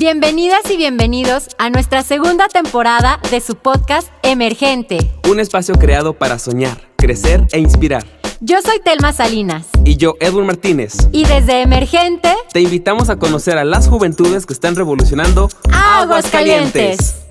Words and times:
Bienvenidas 0.00 0.60
y 0.70 0.76
bienvenidos 0.76 1.48
a 1.58 1.70
nuestra 1.70 2.04
segunda 2.04 2.46
temporada 2.46 3.18
de 3.32 3.40
su 3.40 3.56
podcast 3.56 4.12
Emergente. 4.22 4.98
Un 5.28 5.40
espacio 5.40 5.74
creado 5.74 6.12
para 6.12 6.38
soñar, 6.38 6.88
crecer 6.96 7.48
e 7.50 7.58
inspirar. 7.58 8.06
Yo 8.38 8.62
soy 8.62 8.78
Telma 8.78 9.12
Salinas. 9.12 9.66
Y 9.84 9.96
yo, 9.96 10.14
Edwin 10.20 10.46
Martínez. 10.46 11.08
Y 11.10 11.24
desde 11.24 11.62
Emergente 11.62 12.32
te 12.52 12.60
invitamos 12.60 13.10
a 13.10 13.16
conocer 13.16 13.58
a 13.58 13.64
las 13.64 13.88
juventudes 13.88 14.46
que 14.46 14.52
están 14.52 14.76
revolucionando 14.76 15.48
Aguascalientes. 15.72 17.27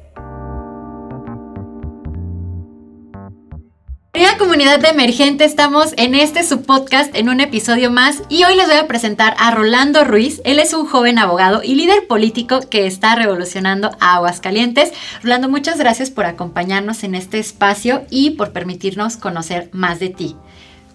Querida 4.18 4.40
comunidad 4.40 4.80
de 4.80 4.88
Emergente, 4.88 5.46
estamos 5.46 5.94
en 5.96 6.16
este 6.16 6.44
subpodcast 6.44 7.16
en 7.16 7.30
un 7.30 7.40
episodio 7.40 7.92
más 7.92 8.24
y 8.30 8.46
hoy 8.46 8.56
les 8.56 8.66
voy 8.66 8.78
a 8.78 8.88
presentar 8.88 9.36
a 9.38 9.52
Rolando 9.52 10.04
Ruiz. 10.06 10.42
Él 10.44 10.58
es 10.58 10.74
un 10.74 10.88
joven 10.88 11.20
abogado 11.20 11.62
y 11.62 11.76
líder 11.76 12.08
político 12.08 12.62
que 12.68 12.88
está 12.88 13.16
revolucionando 13.16 13.92
a 14.00 14.16
Aguascalientes. 14.16 14.92
Rolando, 15.22 15.50
muchas 15.50 15.78
gracias 15.78 16.10
por 16.10 16.26
acompañarnos 16.26 17.04
en 17.04 17.14
este 17.14 17.38
espacio 17.38 18.06
y 18.10 18.32
por 18.32 18.54
permitirnos 18.54 19.18
conocer 19.18 19.70
más 19.72 20.00
de 20.00 20.10
ti. 20.10 20.36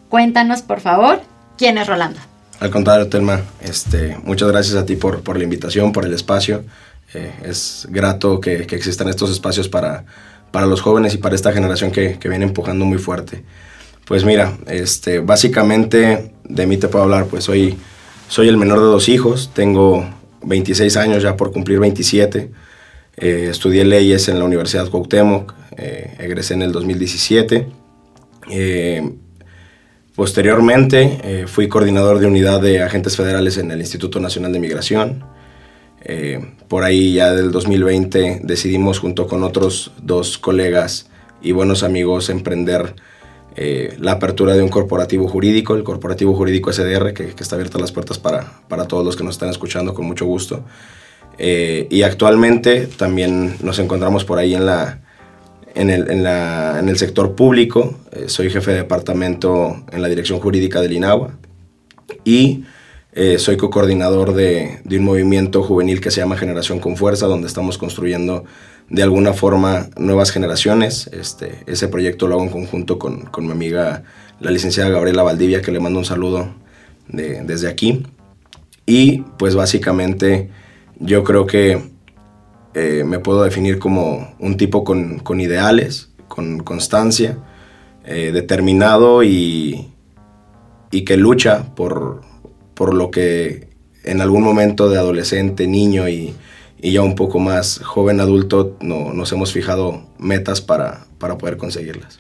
Cuéntanos, 0.08 0.62
por 0.62 0.80
favor, 0.80 1.20
quién 1.56 1.78
es 1.78 1.86
Rolando. 1.86 2.18
Al 2.58 2.70
contrario, 2.72 3.06
Telma, 3.06 3.40
este, 3.60 4.18
muchas 4.24 4.48
gracias 4.48 4.74
a 4.74 4.84
ti 4.84 4.96
por, 4.96 5.22
por 5.22 5.38
la 5.38 5.44
invitación, 5.44 5.92
por 5.92 6.04
el 6.04 6.12
espacio. 6.12 6.64
Eh, 7.14 7.32
es 7.44 7.86
grato 7.88 8.40
que, 8.40 8.66
que 8.66 8.74
existan 8.74 9.06
estos 9.06 9.30
espacios 9.30 9.68
para 9.68 10.06
para 10.52 10.66
los 10.66 10.80
jóvenes 10.80 11.14
y 11.14 11.18
para 11.18 11.34
esta 11.34 11.52
generación 11.52 11.90
que, 11.90 12.18
que, 12.18 12.28
viene 12.28 12.44
empujando 12.44 12.84
muy 12.84 12.98
fuerte. 12.98 13.42
Pues 14.04 14.24
mira, 14.24 14.56
este, 14.68 15.20
básicamente 15.20 16.32
de 16.44 16.66
mí 16.66 16.76
te 16.76 16.88
puedo 16.88 17.04
hablar, 17.04 17.26
pues 17.26 17.44
soy, 17.44 17.76
soy 18.28 18.48
el 18.48 18.56
menor 18.56 18.78
de 18.78 18.86
dos 18.86 19.08
hijos, 19.08 19.50
tengo 19.54 20.06
26 20.42 20.96
años 20.96 21.22
ya 21.22 21.36
por 21.36 21.52
cumplir 21.52 21.80
27, 21.80 22.50
eh, 23.16 23.48
estudié 23.50 23.84
leyes 23.84 24.28
en 24.28 24.38
la 24.38 24.44
Universidad 24.44 24.88
Cuauhtémoc, 24.88 25.54
eh, 25.76 26.16
egresé 26.18 26.54
en 26.54 26.62
el 26.62 26.72
2017. 26.72 27.68
Eh, 28.50 29.12
posteriormente 30.16 31.46
fui 31.46 31.68
coordinador 31.68 32.18
de 32.18 32.26
unidad 32.26 32.60
de 32.60 32.82
agentes 32.82 33.16
federales 33.16 33.56
en 33.58 33.70
el 33.70 33.80
Instituto 33.80 34.20
Nacional 34.20 34.52
de 34.52 34.58
Migración. 34.58 35.24
Eh, 36.04 36.44
por 36.68 36.84
ahí 36.84 37.14
ya 37.14 37.32
del 37.32 37.52
2020 37.52 38.40
decidimos 38.42 38.98
junto 38.98 39.26
con 39.26 39.44
otros 39.44 39.92
dos 40.02 40.36
colegas 40.36 41.08
y 41.40 41.52
buenos 41.52 41.82
amigos 41.82 42.28
emprender 42.28 42.94
eh, 43.54 43.96
la 44.00 44.12
apertura 44.12 44.54
de 44.54 44.62
un 44.62 44.68
corporativo 44.68 45.28
jurídico, 45.28 45.74
el 45.74 45.84
corporativo 45.84 46.34
jurídico 46.34 46.72
SDR, 46.72 47.12
que, 47.12 47.34
está 47.38 47.54
abierta 47.54 47.78
las 47.78 47.92
puertas 47.92 48.18
para, 48.18 48.62
para, 48.68 48.88
todos 48.88 49.04
los 49.04 49.14
que 49.14 49.24
nos 49.24 49.34
están 49.34 49.50
escuchando 49.50 49.94
con 49.94 50.06
mucho 50.06 50.24
gusto. 50.24 50.64
Eh, 51.38 51.86
y 51.90 52.02
actualmente 52.02 52.86
también 52.86 53.56
nos 53.62 53.78
encontramos 53.78 54.24
por 54.24 54.38
ahí 54.38 54.54
en, 54.54 54.66
la, 54.66 55.00
en, 55.74 55.90
el, 55.90 56.10
en, 56.10 56.22
la, 56.22 56.78
en 56.78 56.88
el 56.88 56.96
sector 56.96 57.34
público. 57.34 57.94
soy 58.26 58.50
jefe 58.50 58.72
de 58.72 58.78
departamento 58.78 59.84
en 59.92 60.02
la 60.02 60.08
dirección 60.08 60.40
jurídica 60.40 60.80
del 60.80 60.94
INAGUA 60.94 61.36
y 62.24 62.64
eh, 63.14 63.38
soy 63.38 63.58
co-coordinador 63.58 64.32
de, 64.32 64.80
un 64.90 65.04
movimiento 65.04 65.62
juvenil 65.62 66.00
que 66.00 66.10
se 66.10 66.22
llama 66.22 66.38
Generación 66.38 66.80
con 66.80 66.96
Fuerza, 66.96 67.26
donde 67.26 67.46
estamos 67.46 67.76
construyendo 67.76 68.44
de 68.88 69.02
alguna 69.02 69.34
forma 69.34 69.90
nuevas 69.98 70.30
generaciones. 70.30 71.08
Este, 71.12 71.58
ese 71.66 71.88
proyecto 71.88 72.26
lo 72.26 72.36
hago 72.36 72.44
en 72.44 72.50
conjunto 72.50 72.98
con, 72.98 73.28
mi 73.38 73.50
amiga, 73.50 74.04
la 74.40 74.50
licenciada 74.50 74.88
Gabriela 74.88 75.22
Valdivia, 75.22 75.60
que 75.60 75.72
le 75.72 75.80
mando 75.80 75.98
un 75.98 76.06
saludo 76.06 76.54
desde 77.08 77.68
aquí. 77.68 78.06
Y 78.86 79.18
pues 79.38 79.54
básicamente 79.54 80.48
yo 80.98 81.22
creo 81.22 81.46
que 81.46 81.82
eh, 82.72 83.04
me 83.04 83.18
puedo 83.18 83.42
definir 83.42 83.78
como 83.78 84.34
un 84.38 84.56
tipo 84.56 84.84
con, 84.84 85.40
ideales, 85.40 86.10
con 86.28 86.60
constancia, 86.60 87.36
eh, 88.06 88.30
determinado 88.32 89.22
y, 89.22 89.92
y 90.90 91.04
que 91.04 91.18
lucha 91.18 91.74
por 91.74 92.31
por 92.74 92.94
lo 92.94 93.10
que 93.10 93.68
en 94.04 94.20
algún 94.20 94.42
momento 94.42 94.88
de 94.88 94.98
adolescente, 94.98 95.66
niño 95.66 96.08
y, 96.08 96.34
ya 96.82 97.02
un 97.02 97.14
poco 97.14 97.38
más 97.38 97.78
joven 97.78 98.18
adulto 98.18 98.76
no, 98.80 99.12
nos 99.12 99.30
hemos 99.30 99.52
fijado 99.52 100.02
metas 100.18 100.60
para, 100.60 101.06
para 101.18 101.38
poder 101.38 101.56
conseguirlas. 101.56 102.18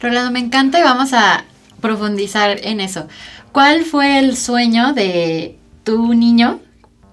Rolando, 0.00 0.30
me 0.30 0.38
encanta 0.38 0.78
y 0.78 0.82
vamos 0.84 1.12
a 1.12 1.44
profundizar 1.80 2.60
en 2.62 2.78
eso. 2.78 3.08
¿Cuál 3.50 3.84
fue 3.84 4.20
el 4.20 4.36
sueño 4.36 4.92
de 4.92 5.58
tu 5.82 6.14
niño 6.14 6.60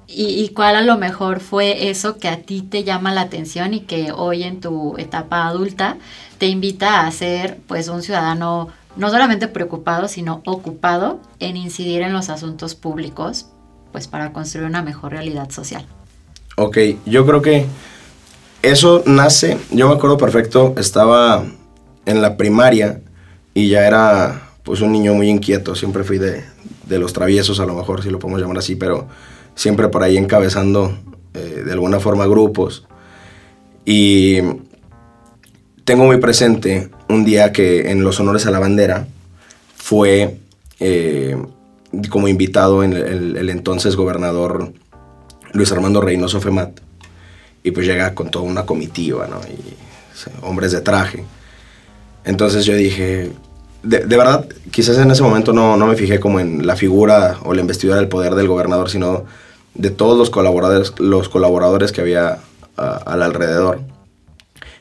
y, 0.06 0.26
y, 0.26 0.50
cuál 0.50 0.76
a 0.76 0.82
lo 0.84 0.98
mejor 0.98 1.40
fue 1.40 1.90
eso 1.90 2.20
que 2.20 2.28
a 2.28 2.42
ti 2.42 2.62
te 2.62 2.84
llama 2.84 3.12
la 3.12 3.22
atención 3.22 3.74
y 3.74 3.80
que 3.80 4.12
hoy 4.12 4.44
en 4.44 4.60
tu 4.60 4.96
etapa 5.00 5.48
adulta 5.48 5.98
te 6.38 6.46
invita 6.46 7.08
a 7.08 7.12
ser 7.12 7.58
pues 7.68 7.88
un 7.88 8.04
ciudadano 8.04 8.68
no 8.96 9.10
solamente 9.10 9.48
preocupado, 9.48 10.08
sino 10.08 10.42
ocupado 10.46 11.20
en 11.40 11.58
incidir 11.58 12.02
en 12.02 12.14
los 12.14 12.30
asuntos 12.30 12.76
públicos, 12.76 13.48
pues 13.92 14.08
para 14.08 14.34
construir 14.34 14.68
una 14.68 14.82
mejor 14.82 15.12
realidad 15.12 15.50
social. 15.50 15.86
Ok, 16.56 16.78
yo 17.06 17.26
creo 17.26 17.42
que 17.42 17.66
eso 18.62 19.04
nace, 19.06 19.58
yo 19.72 19.88
me 19.90 19.96
acuerdo 19.96 20.18
perfecto, 20.18 20.74
estaba 20.78 21.44
en 22.06 22.22
la 22.22 22.38
primaria 22.38 23.02
y 23.54 23.70
ya 23.70 23.86
era 23.86 24.50
pues 24.64 24.82
un 24.82 24.92
niño 24.92 25.14
muy 25.14 25.30
inquieto, 25.30 25.76
siempre 25.76 26.04
fui 26.04 26.18
de, 26.18 26.44
los 26.88 27.12
traviesos 27.12 27.60
a 27.60 27.66
lo 27.66 27.74
mejor, 27.74 28.04
si 28.04 28.10
lo 28.10 28.20
podemos 28.20 28.40
llamar 28.40 28.60
así, 28.60 28.76
pero 28.76 29.08
siempre 29.56 29.90
por 29.90 30.04
ahí 30.04 30.16
encabezando 30.16 30.96
eh, 31.34 31.64
de 31.66 31.72
alguna 31.72 32.00
forma 32.00 32.28
grupos. 32.28 32.86
Y 33.84 34.38
tengo 35.86 36.06
muy 36.06 36.18
presente 36.18 36.90
un 37.10 37.26
día 37.26 37.52
que 37.52 37.92
en 37.92 38.04
los 38.04 38.20
honores 38.20 38.46
a 38.46 38.52
la 38.52 38.60
bandera 38.60 39.08
fue 39.76 40.38
eh, 40.80 41.38
como 42.10 42.28
invitado 42.28 42.84
en 42.84 42.94
el, 42.94 43.50
entonces 43.50 43.96
gobernador 43.96 44.72
Luis 45.52 45.72
Armando 45.72 46.02
Reynoso 46.02 46.40
Femat. 46.40 46.80
Y 47.66 47.72
pues 47.72 47.86
llega 47.86 48.14
con 48.14 48.30
toda 48.30 48.44
una 48.44 48.66
comitiva, 48.66 49.28
¿no? 49.28 49.40
Y 49.48 49.76
hombres 50.42 50.74
de 50.74 50.82
traje. 50.82 51.24
Entonces 52.26 52.66
yo 52.66 52.76
dije, 52.76 53.32
de, 53.84 54.00
verdad, 54.06 54.48
quizás 54.72 54.98
en 54.98 55.12
ese 55.12 55.24
momento 55.24 55.54
no, 55.54 55.78
no, 55.78 55.88
me 55.88 55.96
fijé 55.96 56.20
como 56.20 56.42
en 56.42 56.68
la 56.68 56.76
figura 56.76 57.38
o 57.44 57.54
la 57.54 57.62
investidura 57.62 57.98
del 57.98 58.10
poder 58.10 58.36
del 58.36 58.50
gobernador, 58.50 58.90
sino 58.90 59.24
de 59.76 59.92
todos 59.92 60.18
los 60.18 60.30
colaboradores, 60.30 60.94
los 61.00 61.30
colaboradores 61.30 61.94
que 61.94 62.02
había 62.02 62.40
al 62.76 63.22
alrededor 63.22 63.80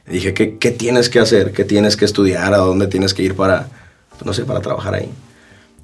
dije, 0.07 0.35
¿qué, 0.35 0.59
¿qué, 0.59 0.71
tienes 0.71 1.09
que 1.09 1.19
hacer? 1.19 1.53
¿Qué 1.53 1.65
tienes 1.65 1.97
que 1.97 2.05
estudiar? 2.05 2.53
¿A 2.55 2.59
dónde 2.59 2.87
tienes 2.87 3.15
que 3.15 3.23
ir 3.23 3.35
para, 3.35 3.69
no 4.25 4.33
sé, 4.33 4.45
para 4.45 4.61
trabajar 4.61 4.95
ahí? 4.95 5.11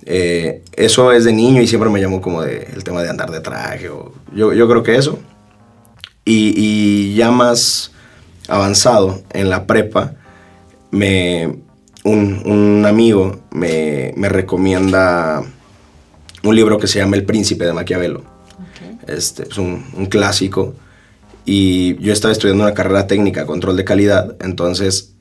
Eh, 0.04 0.62
eso 0.74 1.12
es 1.12 1.24
de 1.24 1.32
niño 1.32 1.60
y 1.60 1.66
siempre 1.66 1.90
me 1.90 2.00
llamó 2.00 2.20
como 2.20 2.42
de, 2.42 2.68
el 2.74 2.82
tema 2.82 3.02
de 3.02 3.10
andar 3.10 3.30
de 3.30 3.40
traje. 3.40 3.88
O, 3.90 4.12
yo, 4.34 4.52
yo 4.52 4.68
creo 4.68 4.82
que 4.82 4.96
eso. 4.96 5.18
Y, 6.24 6.54
y, 6.56 7.14
ya 7.14 7.30
más 7.30 7.92
avanzado 8.48 9.22
en 9.30 9.50
la 9.50 9.66
prepa, 9.66 10.14
me, 10.90 11.58
un, 12.04 12.42
un 12.44 12.86
amigo 12.86 13.40
me, 13.50 14.12
me, 14.16 14.28
recomienda 14.28 15.42
un 16.42 16.56
libro 16.56 16.78
que 16.78 16.86
se 16.86 16.98
llama 16.98 17.16
El 17.16 17.24
Príncipe 17.24 17.64
de 17.64 17.72
Maquiavelo. 17.72 18.22
Este, 19.06 19.44
es 19.44 19.58
un, 19.58 19.84
un 19.94 20.06
clásico 20.06 20.74
y 21.50 21.96
yo 21.96 22.12
estaba 22.12 22.30
estudiando 22.30 22.64
una 22.64 22.74
carrera 22.74 23.06
técnica, 23.06 23.46
control 23.46 23.74
de 23.78 23.84
calidad, 23.84 24.36
entonces 24.40 25.14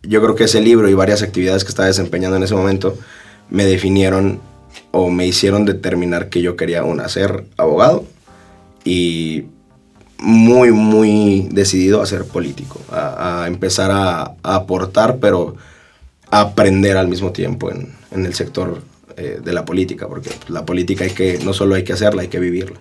yo 0.00 0.22
creo 0.22 0.36
que 0.36 0.44
ese 0.44 0.60
libro 0.60 0.88
y 0.88 0.94
varias 0.94 1.22
actividades 1.22 1.64
que 1.64 1.70
estaba 1.70 1.88
desempeñando 1.88 2.36
en 2.36 2.44
ese 2.44 2.54
momento 2.54 2.96
me 3.48 3.64
definieron 3.64 4.38
o 4.92 5.10
me 5.10 5.26
hicieron 5.26 5.64
determinar 5.64 6.28
que 6.28 6.40
yo 6.40 6.54
quería 6.54 6.84
una 6.84 7.08
ser 7.08 7.46
abogado 7.56 8.04
y 8.84 9.46
muy, 10.18 10.70
muy 10.70 11.48
decidido 11.50 12.00
a 12.00 12.06
ser 12.06 12.26
político, 12.26 12.80
a, 12.88 13.46
empezar 13.48 13.90
a, 13.90 14.36
aportar, 14.44 15.16
pero 15.16 15.56
a 16.30 16.42
aprender 16.42 16.96
al 16.96 17.08
mismo 17.08 17.32
tiempo 17.32 17.72
en, 17.72 17.92
en 18.12 18.24
el 18.24 18.34
sector 18.34 18.82
eh, 19.16 19.40
de 19.42 19.52
la 19.52 19.64
política, 19.64 20.06
porque 20.06 20.30
la 20.46 20.64
política 20.64 21.02
hay 21.02 21.10
que, 21.10 21.40
no 21.44 21.52
solo 21.54 21.74
hay 21.74 21.82
que 21.82 21.92
hacerla, 21.92 22.22
hay 22.22 22.28
que 22.28 22.38
vivirla. 22.38 22.80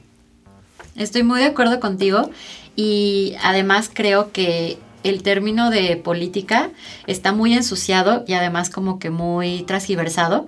Estoy 0.99 1.23
muy 1.23 1.39
de 1.39 1.45
acuerdo 1.45 1.79
contigo 1.79 2.29
y 2.75 3.35
además 3.41 3.89
creo 3.91 4.33
que 4.33 4.77
el 5.03 5.23
término 5.23 5.69
de 5.69 5.95
política 5.95 6.71
está 7.07 7.31
muy 7.31 7.53
ensuciado 7.53 8.25
y 8.27 8.33
además 8.33 8.69
como 8.69 8.99
que 8.99 9.09
muy 9.09 9.63
transgiversado 9.63 10.47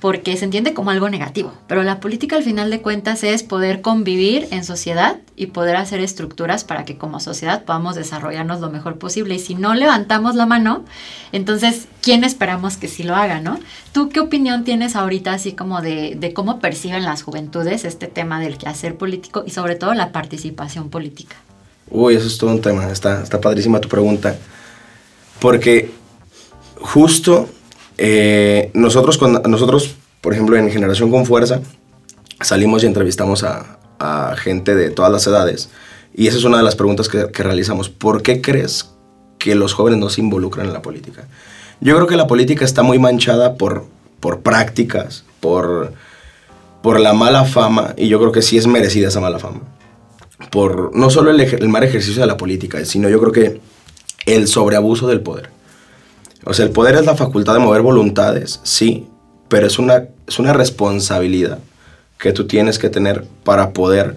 porque 0.00 0.36
se 0.36 0.44
entiende 0.44 0.74
como 0.74 0.90
algo 0.90 1.08
negativo. 1.08 1.52
Pero 1.68 1.84
la 1.84 2.00
política 2.00 2.34
al 2.34 2.42
final 2.42 2.68
de 2.68 2.82
cuentas 2.82 3.22
es 3.22 3.44
poder 3.44 3.80
convivir 3.80 4.48
en 4.50 4.64
sociedad 4.64 5.18
y 5.42 5.46
poder 5.46 5.76
hacer 5.76 6.00
estructuras 6.00 6.64
para 6.64 6.84
que 6.84 6.96
como 6.96 7.20
sociedad 7.20 7.64
podamos 7.64 7.96
desarrollarnos 7.96 8.60
lo 8.60 8.70
mejor 8.70 8.98
posible. 8.98 9.34
Y 9.34 9.38
si 9.38 9.54
no 9.54 9.74
levantamos 9.74 10.34
la 10.34 10.46
mano, 10.46 10.84
entonces, 11.32 11.86
¿quién 12.00 12.24
esperamos 12.24 12.76
que 12.76 12.88
sí 12.88 13.02
lo 13.02 13.16
haga, 13.16 13.40
no? 13.40 13.58
¿Tú 13.92 14.08
qué 14.08 14.20
opinión 14.20 14.64
tienes 14.64 14.96
ahorita 14.96 15.32
así 15.32 15.52
como 15.52 15.82
de, 15.82 16.14
de 16.16 16.32
cómo 16.32 16.60
perciben 16.60 17.04
las 17.04 17.22
juventudes 17.22 17.84
este 17.84 18.06
tema 18.06 18.40
del 18.40 18.56
quehacer 18.56 18.96
político 18.96 19.42
y 19.46 19.50
sobre 19.50 19.74
todo 19.74 19.94
la 19.94 20.12
participación 20.12 20.88
política? 20.88 21.36
Uy, 21.90 22.14
eso 22.14 22.26
es 22.26 22.38
todo 22.38 22.50
un 22.50 22.60
tema. 22.60 22.90
Está, 22.90 23.22
está 23.22 23.40
padrísima 23.40 23.80
tu 23.80 23.88
pregunta. 23.88 24.36
Porque 25.40 25.90
justo 26.80 27.48
eh, 27.98 28.70
nosotros, 28.74 29.18
cuando, 29.18 29.40
nosotros, 29.40 29.94
por 30.20 30.32
ejemplo, 30.32 30.56
en 30.56 30.70
Generación 30.70 31.10
con 31.10 31.26
Fuerza, 31.26 31.60
salimos 32.40 32.82
y 32.82 32.86
entrevistamos 32.86 33.42
a, 33.42 33.78
a 34.02 34.36
gente 34.36 34.74
de 34.74 34.90
todas 34.90 35.12
las 35.12 35.26
edades. 35.26 35.70
Y 36.14 36.26
esa 36.26 36.36
es 36.36 36.44
una 36.44 36.58
de 36.58 36.62
las 36.62 36.76
preguntas 36.76 37.08
que, 37.08 37.26
realizamos. 37.42 37.88
¿Por 37.88 38.22
qué 38.22 38.40
crees 38.40 38.90
que 39.38 39.54
los 39.54 39.72
jóvenes 39.72 40.00
no 40.00 40.10
se 40.10 40.20
involucran 40.20 40.66
en 40.66 40.72
la 40.72 40.82
política? 40.82 41.26
Yo 41.80 41.94
creo 41.94 42.06
que 42.06 42.16
la 42.16 42.26
política 42.26 42.64
está 42.64 42.82
muy 42.82 42.98
manchada 42.98 43.54
por, 43.54 43.86
por 44.20 44.40
prácticas, 44.40 45.24
por, 45.40 45.92
por 46.82 47.00
la 47.00 47.12
mala 47.12 47.44
fama, 47.44 47.94
y 47.96 48.08
yo 48.08 48.18
creo 48.18 48.32
que 48.32 48.42
sí 48.42 48.58
es 48.58 48.66
merecida 48.66 49.08
esa 49.08 49.20
mala 49.20 49.38
fama 49.38 49.60
por 50.50 50.94
no 50.96 51.08
solo 51.08 51.30
el, 51.30 51.40
el, 51.40 51.68
mal 51.68 51.84
ejercicio 51.84 52.20
de 52.20 52.26
la 52.26 52.36
política, 52.36 52.84
sino 52.84 53.08
yo 53.08 53.20
creo 53.20 53.30
que 53.32 53.60
el 54.26 54.48
sobreabuso 54.48 55.06
del 55.06 55.20
poder. 55.20 55.50
O 56.44 56.52
sea, 56.52 56.64
el 56.64 56.72
poder 56.72 56.96
es 56.96 57.06
la 57.06 57.14
facultad 57.14 57.54
de 57.54 57.60
mover 57.60 57.82
voluntades, 57.82 58.58
sí, 58.64 59.06
pero 59.48 59.68
es 59.68 59.78
una, 59.78 60.08
es 60.26 60.40
una 60.40 60.52
responsabilidad 60.52 61.60
que 62.22 62.32
tú 62.32 62.46
tienes 62.46 62.78
que 62.78 62.88
tener 62.88 63.24
para 63.42 63.72
poder 63.72 64.16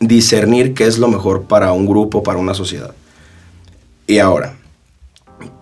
discernir 0.00 0.74
qué 0.74 0.86
es 0.86 0.98
lo 0.98 1.08
mejor 1.08 1.44
para 1.44 1.72
un 1.72 1.86
grupo, 1.86 2.22
para 2.22 2.38
una 2.38 2.52
sociedad. 2.52 2.94
Y 4.06 4.18
ahora, 4.18 4.54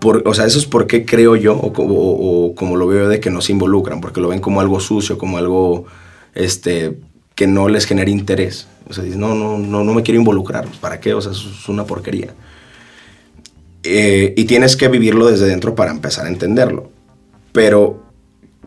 por, 0.01 0.27
o 0.27 0.35
sea, 0.35 0.47
eso 0.47 0.59
es 0.59 0.67
por 0.67 0.89
qué 0.89 1.07
creo 1.07 1.37
yo, 1.37 1.55
o, 1.57 2.55
como 2.57 2.77
lo 2.77 2.89
veo 2.89 3.09
de 3.09 3.21
que 3.21 3.31
no 3.31 3.41
se 3.41 3.53
involucran, 3.53 4.01
porque 4.01 4.21
lo 4.21 4.31
ven 4.31 4.41
como 4.41 4.61
algo 4.61 4.81
sucio, 4.81 5.17
como 5.17 5.39
algo 5.39 5.85
este, 6.35 6.99
que 7.37 7.47
no 7.47 7.69
les 7.69 7.87
genera 7.87 8.11
interés. 8.11 8.67
O 8.91 8.93
sea, 8.93 9.05
no, 9.05 9.37
no, 9.37 9.59
no, 9.59 9.85
no 9.85 9.95
me 9.95 10.03
quiero 10.03 10.19
involucrar, 10.19 10.67
¿para 10.81 10.99
qué? 10.99 11.15
O 11.15 11.21
sea, 11.21 11.31
eso 11.31 11.49
es 11.49 11.69
una 11.69 11.85
porquería. 11.85 12.35
Eh, 13.85 14.35
y 14.37 14.45
tienes 14.47 14.75
que 14.75 14.89
vivirlo 14.89 15.29
desde 15.29 15.47
dentro 15.47 15.77
para 15.77 15.93
empezar 15.93 16.27
a 16.27 16.31
entenderlo. 16.31 16.91
Pero, 17.53 18.03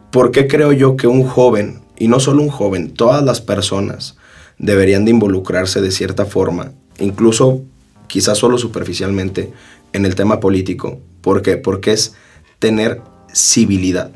¿por 0.09 0.31
qué 0.31 0.47
creo 0.47 0.71
yo 0.71 0.95
que 0.95 1.07
un 1.07 1.25
joven, 1.25 1.80
y 2.01 2.07
no 2.07 2.19
solo 2.19 2.41
un 2.41 2.49
joven, 2.49 2.93
todas 2.93 3.23
las 3.23 3.41
personas 3.41 4.17
deberían 4.57 5.05
de 5.05 5.11
involucrarse 5.11 5.81
de 5.81 5.91
cierta 5.91 6.25
forma, 6.25 6.71
incluso 6.99 7.61
quizás 8.07 8.37
solo 8.37 8.57
superficialmente, 8.57 9.51
en 9.93 10.05
el 10.05 10.15
tema 10.15 10.39
político? 10.39 10.99
¿Por 11.21 11.41
qué? 11.41 11.57
Porque 11.57 11.91
es 11.93 12.13
tener 12.59 13.01
civilidad. 13.33 14.11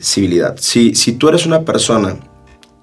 Civilidad. 0.00 0.56
Si, 0.58 0.94
si 0.94 1.12
tú 1.12 1.28
eres 1.28 1.46
una 1.46 1.64
persona 1.64 2.18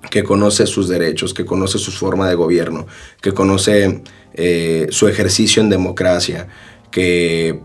que 0.10 0.24
conoce 0.24 0.66
sus 0.66 0.88
derechos, 0.88 1.34
que 1.34 1.46
conoce 1.46 1.78
su 1.78 1.92
forma 1.92 2.30
de 2.30 2.36
gobierno, 2.36 2.88
que 3.22 3.34
conoce 3.34 4.02
eh, 4.34 4.88
su 4.90 5.08
ejercicio 5.08 5.62
en 5.62 5.70
democracia, 5.70 6.48
que, 6.92 7.60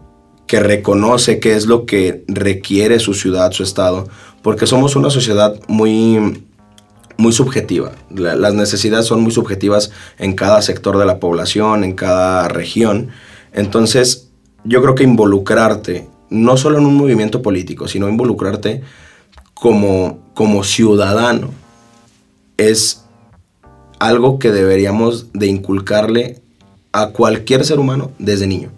que 0.46 0.60
reconoce 0.60 1.38
qué 1.38 1.54
es 1.54 1.66
lo 1.66 1.86
que 1.86 2.24
requiere 2.26 2.98
su 2.98 3.14
ciudad, 3.14 3.52
su 3.52 3.62
estado, 3.62 4.08
porque 4.42 4.66
somos 4.66 4.96
una 4.96 5.10
sociedad 5.10 5.58
muy, 5.68 6.42
muy 7.16 7.32
subjetiva. 7.32 7.92
La, 8.10 8.34
las 8.34 8.54
necesidades 8.54 9.06
son 9.06 9.22
muy 9.22 9.32
subjetivas 9.32 9.90
en 10.18 10.34
cada 10.34 10.62
sector 10.62 10.98
de 10.98 11.06
la 11.06 11.18
población, 11.20 11.84
en 11.84 11.94
cada 11.94 12.48
región. 12.48 13.10
Entonces, 13.52 14.28
yo 14.64 14.82
creo 14.82 14.94
que 14.94 15.04
involucrarte, 15.04 16.08
no 16.30 16.56
solo 16.56 16.78
en 16.78 16.86
un 16.86 16.96
movimiento 16.96 17.42
político, 17.42 17.86
sino 17.88 18.08
involucrarte 18.08 18.82
como, 19.54 20.18
como 20.34 20.64
ciudadano, 20.64 21.50
es 22.56 23.04
algo 23.98 24.38
que 24.38 24.50
deberíamos 24.50 25.32
de 25.32 25.46
inculcarle 25.46 26.40
a 26.92 27.08
cualquier 27.08 27.64
ser 27.64 27.78
humano 27.78 28.12
desde 28.18 28.46
niño. 28.46 28.70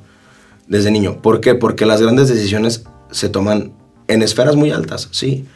Desde 0.68 0.90
niño. 0.90 1.20
¿Por 1.22 1.40
qué? 1.40 1.54
Porque 1.54 1.86
las 1.86 2.00
grandes 2.00 2.28
decisiones 2.28 2.84
se 3.10 3.28
toman 3.28 3.72
en 4.08 4.22
esferas 4.22 4.56
muy 4.56 4.70
altas, 4.70 5.08
sí. 5.12 5.46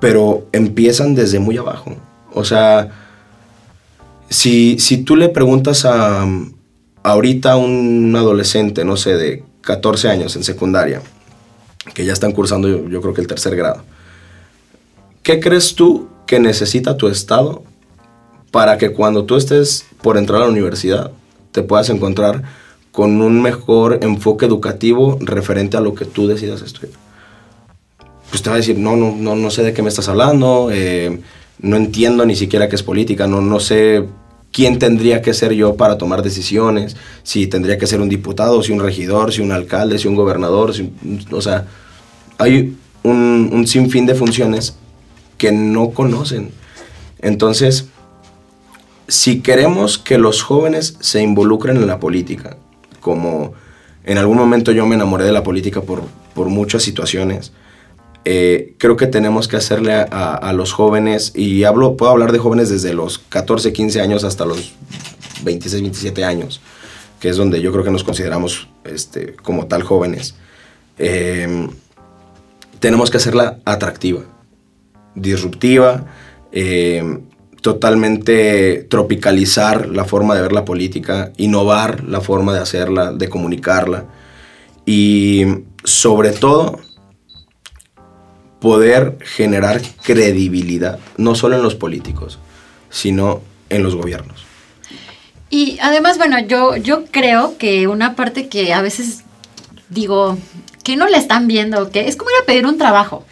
Pero 0.00 0.48
empiezan 0.52 1.14
desde 1.14 1.38
muy 1.38 1.56
abajo. 1.56 1.96
O 2.32 2.44
sea, 2.44 2.90
si, 4.28 4.78
si 4.78 4.98
tú 4.98 5.16
le 5.16 5.28
preguntas 5.28 5.84
a, 5.84 6.26
ahorita 7.02 7.56
un 7.56 8.14
adolescente, 8.16 8.84
no 8.84 8.96
sé, 8.96 9.16
de 9.16 9.44
14 9.62 10.08
años 10.08 10.36
en 10.36 10.44
secundaria, 10.44 11.02
que 11.94 12.04
ya 12.04 12.12
están 12.12 12.32
cursando 12.32 12.68
yo 12.88 13.00
creo 13.00 13.14
que 13.14 13.20
el 13.20 13.26
tercer 13.26 13.56
grado, 13.56 13.82
¿qué 15.22 15.40
crees 15.40 15.74
tú 15.74 16.08
que 16.26 16.38
necesita 16.38 16.96
tu 16.96 17.08
estado 17.08 17.64
para 18.50 18.78
que 18.78 18.92
cuando 18.92 19.24
tú 19.24 19.36
estés 19.36 19.86
por 20.02 20.16
entrar 20.16 20.42
a 20.42 20.44
la 20.44 20.50
universidad 20.50 21.10
te 21.52 21.62
puedas 21.62 21.90
encontrar 21.90 22.42
con 22.92 23.20
un 23.20 23.40
mejor 23.42 23.98
enfoque 24.02 24.46
educativo 24.46 25.18
referente 25.20 25.76
a 25.76 25.80
lo 25.80 25.94
que 25.94 26.04
tú 26.04 26.26
decidas 26.26 26.62
estudiar. 26.62 26.98
Pues 28.30 28.42
te 28.42 28.48
va 28.50 28.54
a 28.54 28.58
decir, 28.58 28.78
no, 28.78 28.96
no, 28.96 29.14
no, 29.16 29.34
no 29.36 29.50
sé 29.50 29.62
de 29.62 29.72
qué 29.72 29.82
me 29.82 29.88
estás 29.88 30.08
hablando, 30.08 30.70
eh, 30.72 31.20
no 31.60 31.76
entiendo 31.76 32.24
ni 32.24 32.36
siquiera 32.36 32.68
qué 32.68 32.76
es 32.76 32.82
política, 32.82 33.26
no, 33.26 33.40
no 33.40 33.60
sé 33.60 34.04
quién 34.52 34.78
tendría 34.78 35.22
que 35.22 35.34
ser 35.34 35.52
yo 35.52 35.76
para 35.76 35.98
tomar 35.98 36.22
decisiones, 36.22 36.96
si 37.22 37.46
tendría 37.46 37.78
que 37.78 37.86
ser 37.86 38.00
un 38.00 38.08
diputado, 38.08 38.62
si 38.62 38.72
un 38.72 38.80
regidor, 38.80 39.32
si 39.32 39.42
un 39.42 39.52
alcalde, 39.52 39.98
si 39.98 40.08
un 40.08 40.14
gobernador, 40.14 40.74
si, 40.74 40.92
o 41.30 41.40
sea, 41.40 41.66
hay 42.38 42.76
un, 43.02 43.50
un 43.52 43.66
sinfín 43.66 44.06
de 44.06 44.14
funciones 44.14 44.76
que 45.38 45.52
no 45.52 45.90
conocen. 45.90 46.50
Entonces, 47.20 47.86
si 49.08 49.40
queremos 49.40 49.98
que 49.98 50.18
los 50.18 50.42
jóvenes 50.42 50.96
se 51.00 51.22
involucren 51.22 51.76
en 51.76 51.86
la 51.86 51.98
política, 51.98 52.56
como 53.00 53.54
en 54.04 54.18
algún 54.18 54.38
momento 54.38 54.72
yo 54.72 54.86
me 54.86 54.94
enamoré 54.94 55.24
de 55.24 55.32
la 55.32 55.42
política 55.42 55.80
por, 55.82 56.02
por 56.34 56.48
muchas 56.48 56.82
situaciones, 56.82 57.52
eh, 58.24 58.74
creo 58.78 58.96
que 58.96 59.06
tenemos 59.06 59.48
que 59.48 59.56
hacerle 59.56 59.92
a, 59.94 60.04
a, 60.34 60.52
los 60.52 60.72
jóvenes, 60.72 61.32
y 61.34 61.64
hablo, 61.64 61.96
puedo 61.96 62.12
hablar 62.12 62.32
de 62.32 62.38
jóvenes 62.38 62.68
desde 62.68 62.92
los 62.92 63.18
14, 63.18 63.72
15 63.72 64.00
años 64.00 64.24
hasta 64.24 64.44
los 64.44 64.72
26, 65.42 65.82
27 65.82 66.24
años, 66.24 66.60
que 67.18 67.28
es 67.30 67.36
donde 67.36 67.60
yo 67.60 67.72
creo 67.72 67.84
que 67.84 67.90
nos 67.90 68.04
consideramos 68.04 68.68
este, 68.84 69.34
como 69.36 69.66
tal 69.66 69.82
jóvenes, 69.82 70.34
eh, 70.98 71.68
tenemos 72.78 73.10
que 73.10 73.16
hacerla 73.16 73.58
atractiva 73.64 74.24
disruptiva, 75.14 76.06
eh, 76.52 77.18
totalmente 77.60 78.86
tropicalizar 78.88 79.88
la 79.88 80.04
forma 80.04 80.34
de 80.34 80.42
ver 80.42 80.52
la 80.52 80.64
política, 80.64 81.32
innovar 81.36 82.04
la 82.04 82.20
forma 82.20 82.54
de 82.54 82.60
hacerla, 82.60 83.12
de 83.12 83.28
comunicarla 83.28 84.06
y 84.86 85.44
sobre 85.84 86.30
todo 86.30 86.80
poder 88.60 89.18
generar 89.22 89.80
credibilidad, 90.02 90.98
no 91.16 91.34
solo 91.34 91.56
en 91.56 91.62
los 91.62 91.74
políticos, 91.74 92.38
sino 92.90 93.42
en 93.68 93.82
los 93.82 93.94
gobiernos. 93.94 94.44
Y 95.48 95.78
además, 95.80 96.18
bueno, 96.18 96.38
yo, 96.38 96.76
yo 96.76 97.06
creo 97.10 97.58
que 97.58 97.88
una 97.88 98.14
parte 98.14 98.48
que 98.48 98.72
a 98.72 98.82
veces 98.82 99.24
digo, 99.90 100.38
que 100.82 100.96
no 100.96 101.08
le 101.08 101.18
están 101.18 101.46
viendo, 101.46 101.90
que 101.90 102.08
es 102.08 102.16
como 102.16 102.30
ir 102.30 102.36
a 102.42 102.46
pedir 102.46 102.66
un 102.66 102.78
trabajo. 102.78 103.26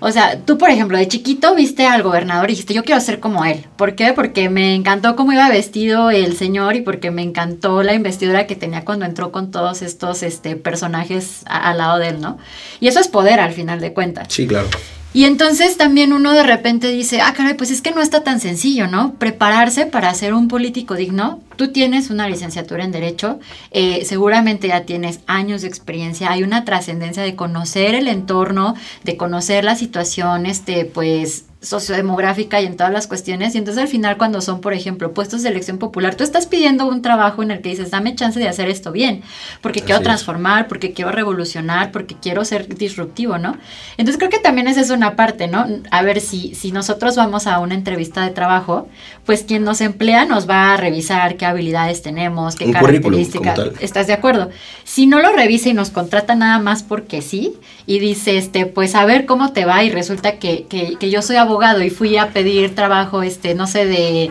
O 0.00 0.10
sea, 0.10 0.40
tú, 0.40 0.58
por 0.58 0.70
ejemplo, 0.70 0.98
de 0.98 1.08
chiquito 1.08 1.54
viste 1.54 1.86
al 1.86 2.02
gobernador 2.02 2.50
y 2.50 2.52
dijiste, 2.52 2.74
yo 2.74 2.84
quiero 2.84 3.00
ser 3.00 3.20
como 3.20 3.44
él. 3.44 3.64
¿Por 3.76 3.94
qué? 3.94 4.12
Porque 4.12 4.48
me 4.48 4.74
encantó 4.74 5.16
cómo 5.16 5.32
iba 5.32 5.48
vestido 5.48 6.10
el 6.10 6.36
señor 6.36 6.76
y 6.76 6.82
porque 6.82 7.10
me 7.10 7.22
encantó 7.22 7.82
la 7.82 7.94
investidura 7.94 8.46
que 8.46 8.56
tenía 8.56 8.84
cuando 8.84 9.04
entró 9.06 9.32
con 9.32 9.50
todos 9.50 9.82
estos 9.82 10.22
este, 10.22 10.56
personajes 10.56 11.42
al 11.46 11.78
lado 11.78 11.98
de 11.98 12.08
él, 12.08 12.20
¿no? 12.20 12.38
Y 12.80 12.88
eso 12.88 13.00
es 13.00 13.08
poder 13.08 13.40
al 13.40 13.52
final 13.52 13.80
de 13.80 13.92
cuentas. 13.92 14.28
Sí, 14.30 14.46
claro. 14.46 14.68
Y 15.14 15.26
entonces 15.26 15.76
también 15.76 16.12
uno 16.12 16.32
de 16.32 16.42
repente 16.42 16.88
dice, 16.88 17.20
ah, 17.20 17.32
caray, 17.34 17.54
pues 17.54 17.70
es 17.70 17.80
que 17.80 17.92
no 17.92 18.02
está 18.02 18.24
tan 18.24 18.40
sencillo, 18.40 18.88
¿no? 18.88 19.14
Prepararse 19.14 19.86
para 19.86 20.12
ser 20.12 20.34
un 20.34 20.48
político 20.48 20.96
digno. 20.96 21.40
Tú 21.54 21.68
tienes 21.70 22.10
una 22.10 22.28
licenciatura 22.28 22.82
en 22.82 22.90
Derecho, 22.90 23.38
eh, 23.70 24.04
seguramente 24.04 24.66
ya 24.66 24.80
tienes 24.80 25.20
años 25.28 25.62
de 25.62 25.68
experiencia, 25.68 26.32
hay 26.32 26.42
una 26.42 26.64
trascendencia 26.64 27.22
de 27.22 27.36
conocer 27.36 27.94
el 27.94 28.08
entorno, 28.08 28.74
de 29.04 29.16
conocer 29.16 29.62
la 29.62 29.76
situación, 29.76 30.46
este, 30.46 30.84
pues 30.84 31.44
sociodemográfica 31.64 32.60
y 32.60 32.66
en 32.66 32.76
todas 32.76 32.92
las 32.92 33.06
cuestiones. 33.06 33.54
Y 33.54 33.58
entonces 33.58 33.82
al 33.82 33.88
final 33.88 34.16
cuando 34.16 34.40
son, 34.40 34.60
por 34.60 34.74
ejemplo, 34.74 35.12
puestos 35.12 35.42
de 35.42 35.48
elección 35.48 35.78
popular, 35.78 36.14
tú 36.14 36.24
estás 36.24 36.46
pidiendo 36.46 36.86
un 36.86 37.02
trabajo 37.02 37.42
en 37.42 37.50
el 37.50 37.60
que 37.60 37.70
dices, 37.70 37.90
dame 37.90 38.14
chance 38.14 38.38
de 38.38 38.48
hacer 38.48 38.68
esto 38.68 38.92
bien, 38.92 39.22
porque 39.60 39.80
quiero 39.80 40.00
transformar, 40.02 40.68
porque 40.68 40.92
quiero 40.92 41.10
revolucionar, 41.10 41.90
porque 41.90 42.14
quiero 42.20 42.44
ser 42.44 42.68
disruptivo, 42.68 43.38
¿no? 43.38 43.56
Entonces 43.96 44.18
creo 44.18 44.30
que 44.30 44.38
también 44.38 44.68
esa 44.68 44.80
es 44.80 44.90
una 44.90 45.16
parte, 45.16 45.48
¿no? 45.48 45.66
A 45.90 46.02
ver, 46.02 46.20
si, 46.20 46.54
si 46.54 46.72
nosotros 46.72 47.16
vamos 47.16 47.46
a 47.46 47.58
una 47.58 47.74
entrevista 47.74 48.22
de 48.22 48.30
trabajo, 48.30 48.88
pues 49.24 49.42
quien 49.42 49.64
nos 49.64 49.80
emplea 49.80 50.24
nos 50.26 50.48
va 50.48 50.74
a 50.74 50.76
revisar 50.76 51.36
qué 51.36 51.46
habilidades 51.46 52.02
tenemos, 52.02 52.56
qué 52.56 52.70
características. 52.70 53.58
¿Estás 53.80 54.06
de 54.06 54.12
acuerdo? 54.12 54.50
Si 54.94 55.06
no 55.06 55.18
lo 55.18 55.32
revisa 55.32 55.70
y 55.70 55.72
nos 55.72 55.90
contrata 55.90 56.36
nada 56.36 56.60
más 56.60 56.84
porque 56.84 57.20
sí, 57.20 57.54
y 57.84 57.98
dice, 57.98 58.38
este, 58.38 58.64
pues 58.64 58.94
a 58.94 59.04
ver 59.04 59.26
cómo 59.26 59.52
te 59.52 59.64
va, 59.64 59.82
y 59.82 59.90
resulta 59.90 60.38
que, 60.38 60.66
que, 60.68 60.94
que 61.00 61.10
yo 61.10 61.20
soy 61.20 61.34
abogado, 61.34 61.82
y 61.82 61.90
fui 61.90 62.16
a 62.16 62.28
pedir 62.28 62.76
trabajo, 62.76 63.24
este, 63.24 63.56
no 63.56 63.66
sé, 63.66 63.86
de 63.86 64.30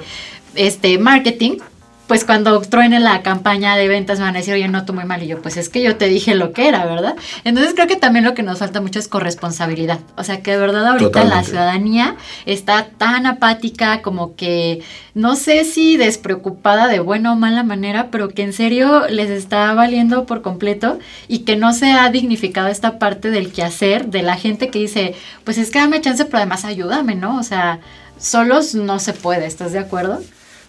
este 0.55 0.97
marketing, 0.99 1.57
pues 2.07 2.25
cuando 2.25 2.59
truene 2.61 2.99
la 2.99 3.21
campaña 3.21 3.77
de 3.77 3.87
ventas 3.87 4.19
me 4.19 4.25
van 4.25 4.35
a 4.35 4.39
decir, 4.39 4.53
oye, 4.53 4.67
no, 4.67 4.83
tú 4.83 4.93
muy 4.93 5.05
mal. 5.05 5.23
Y 5.23 5.27
yo, 5.27 5.41
pues 5.41 5.55
es 5.55 5.69
que 5.69 5.81
yo 5.81 5.95
te 5.95 6.07
dije 6.07 6.35
lo 6.35 6.51
que 6.51 6.67
era, 6.67 6.85
¿verdad? 6.85 7.15
Entonces 7.43 7.73
creo 7.73 7.87
que 7.87 7.95
también 7.95 8.25
lo 8.25 8.33
que 8.33 8.43
nos 8.43 8.59
falta 8.59 8.81
mucho 8.81 8.99
es 8.99 9.07
corresponsabilidad. 9.07 9.99
O 10.17 10.23
sea, 10.23 10.41
que 10.41 10.51
de 10.51 10.57
verdad 10.57 10.85
ahorita 10.87 11.23
la 11.23 11.43
ciudadanía 11.43 12.17
está 12.45 12.87
tan 12.97 13.25
apática 13.25 14.01
como 14.01 14.35
que, 14.35 14.83
no 15.13 15.35
sé 15.35 15.63
si 15.63 15.95
despreocupada 15.95 16.87
de 16.87 16.99
buena 16.99 17.31
o 17.31 17.35
mala 17.35 17.63
manera, 17.63 18.09
pero 18.11 18.29
que 18.29 18.43
en 18.43 18.53
serio 18.53 19.07
les 19.07 19.29
está 19.29 19.73
valiendo 19.73 20.25
por 20.25 20.41
completo 20.41 20.99
y 21.29 21.39
que 21.39 21.55
no 21.55 21.73
se 21.73 21.93
ha 21.93 22.09
dignificado 22.09 22.67
esta 22.67 22.99
parte 22.99 23.31
del 23.31 23.51
quehacer 23.51 24.07
de 24.07 24.23
la 24.23 24.35
gente 24.35 24.69
que 24.69 24.79
dice, 24.79 25.15
pues 25.45 25.57
es 25.57 25.71
que 25.71 25.79
dame 25.79 26.01
chance, 26.01 26.25
pero 26.25 26.39
además 26.39 26.65
ayúdame, 26.65 27.15
¿no? 27.15 27.37
O 27.37 27.43
sea, 27.43 27.79
solos 28.17 28.75
no 28.75 28.99
se 28.99 29.13
puede, 29.13 29.45
¿estás 29.45 29.71
de 29.71 29.79
acuerdo? 29.79 30.21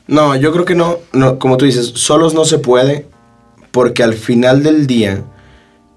No, 0.06 0.36
yo 0.36 0.52
creo 0.52 0.64
que 0.64 0.74
no, 0.74 0.98
no, 1.12 1.38
como 1.38 1.56
tú 1.56 1.64
dices, 1.64 1.86
solos 1.94 2.34
no 2.34 2.44
se 2.44 2.58
puede, 2.58 3.06
porque 3.70 4.02
al 4.02 4.14
final 4.14 4.62
del 4.62 4.86
día, 4.86 5.24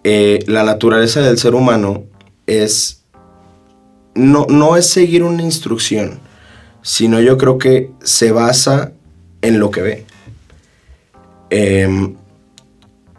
eh, 0.03 0.39
la 0.47 0.63
naturaleza 0.63 1.21
del 1.21 1.37
ser 1.37 1.55
humano 1.55 2.05
es, 2.45 3.03
no, 4.15 4.45
no 4.49 4.77
es 4.77 4.87
seguir 4.89 5.23
una 5.23 5.43
instrucción, 5.43 6.19
sino 6.81 7.19
yo 7.19 7.37
creo 7.37 7.57
que 7.57 7.91
se 8.01 8.31
basa 8.31 8.93
en 9.41 9.59
lo 9.59 9.71
que 9.71 9.81
ve. 9.81 10.05
Em, 11.49 12.15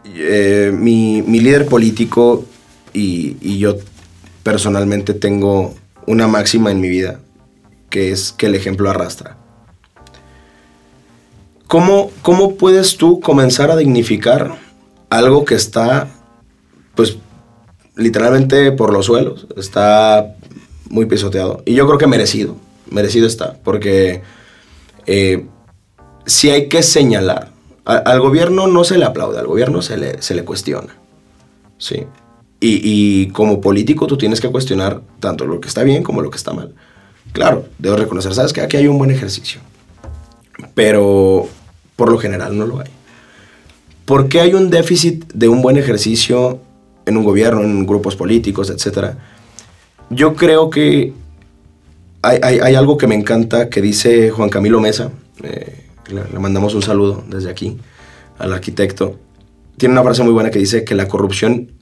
eh, 0.05 0.71
mi, 0.75 1.21
líder 1.21 1.67
político 1.67 2.45
y, 2.93 3.37
y 3.41 3.59
yo 3.59 3.77
personalmente 4.41 5.13
tengo 5.13 5.75
una 6.07 6.27
máxima 6.27 6.71
en 6.71 6.81
mi 6.81 6.89
vida, 6.89 7.19
que 7.91 8.11
es 8.11 8.31
que 8.31 8.47
el 8.47 8.55
ejemplo 8.55 8.89
arrastra. 8.89 9.37
¿Cómo, 11.69 12.09
¿Cómo 12.23 12.55
puedes 12.55 12.97
tú 12.97 13.19
comenzar 13.19 13.69
a 13.69 13.75
dignificar 13.75 14.57
algo 15.11 15.45
que 15.45 15.53
está, 15.53 16.07
pues, 16.95 17.17
literalmente 17.95 18.71
por 18.71 18.91
los 18.91 19.05
suelos? 19.05 19.45
Está 19.55 20.33
muy 20.89 21.05
pisoteado. 21.05 21.61
Y 21.67 21.75
yo 21.75 21.85
creo 21.85 21.99
que 21.99 22.07
merecido, 22.07 22.55
merecido 22.89 23.27
está, 23.27 23.55
porque 23.63 24.23
eh, 25.05 25.45
hay 26.45 26.69
que 26.69 26.81
señalar, 26.81 27.51
al 27.85 28.19
gobierno 28.19 28.65
no 28.65 28.83
se 28.83 28.97
le 28.97 29.05
aplaude, 29.05 29.37
al 29.37 29.45
gobierno 29.45 29.83
se 29.83 29.95
le, 29.95 30.23
se 30.23 30.33
le 30.33 30.43
cuestiona. 30.43 30.97
Sí. 31.77 31.97
Y, 32.59 32.81
y, 32.83 33.27
como 33.27 33.61
político 33.61 34.07
tú 34.07 34.17
tienes 34.17 34.41
que 34.41 34.49
cuestionar 34.49 35.01
tanto 35.19 35.45
lo 35.45 35.61
que 35.61 35.67
está 35.67 35.83
bien 35.83 36.01
como 36.01 36.23
lo 36.23 36.31
que 36.31 36.37
está 36.37 36.51
mal. 36.51 36.73
Claro, 37.31 37.65
debo 37.77 37.95
reconocer, 37.95 38.33
sabes 38.33 38.53
que 38.53 38.61
aquí 38.61 38.77
hay 38.77 38.87
un 38.87 38.97
buen 38.97 39.11
ejercicio. 39.11 39.61
Pero 40.73 41.47
por 41.99 42.09
lo 42.09 42.17
general 42.17 42.57
no 42.57 42.65
lo 42.65 42.79
hay. 42.79 42.87
¿Por 44.05 44.29
qué 44.29 44.39
hay 44.39 44.53
un 44.53 44.69
déficit 44.69 45.25
de 45.33 45.49
un 45.49 45.61
buen 45.61 45.75
ejercicio 45.75 46.61
en 47.05 47.17
un 47.17 47.25
gobierno, 47.25 47.61
en 47.61 47.85
grupos 47.85 48.15
políticos, 48.15 48.69
etcétera? 48.69 49.17
Yo 50.09 50.33
creo 50.33 50.69
que 50.69 51.11
hay, 52.21 52.73
algo 52.73 52.97
que 52.97 53.05
me 53.05 53.15
encanta 53.15 53.69
que 53.69 53.81
dice 53.81 54.31
Juan 54.31 54.49
Camilo 54.49 54.79
Mesa, 54.79 55.11
eh, 55.43 55.87
le, 56.07 56.39
mandamos 56.39 56.73
un 56.73 56.81
saludo 56.81 57.21
desde 57.27 57.49
aquí 57.49 57.77
al 58.37 58.53
arquitecto. 58.53 59.17
Tiene 59.75 59.91
una 59.91 60.03
frase 60.03 60.23
muy 60.23 60.31
buena 60.31 60.51
que 60.51 60.59
dice 60.59 60.85
que 60.85 60.95
la 60.95 61.09
corrupción 61.09 61.73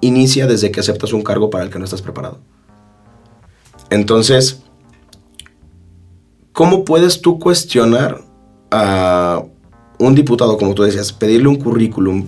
inicia 0.00 0.46
desde 0.46 0.70
que 0.70 0.78
aceptas 0.78 1.12
un 1.12 1.22
cargo 1.22 1.50
para 1.50 1.64
el 1.64 1.70
que 1.70 1.80
no 1.80 1.84
estás 1.84 2.00
preparado. 2.00 2.38
Entonces, 3.90 4.62
¿cómo 6.52 6.84
puedes 6.84 7.20
tú 7.22 7.40
cuestionar 7.40 8.20
a 8.70 9.44
un 9.98 10.14
diputado, 10.14 10.56
como 10.56 10.74
tú 10.74 10.82
decías, 10.82 11.12
pedirle 11.12 11.48
un 11.48 11.56
currículum, 11.56 12.26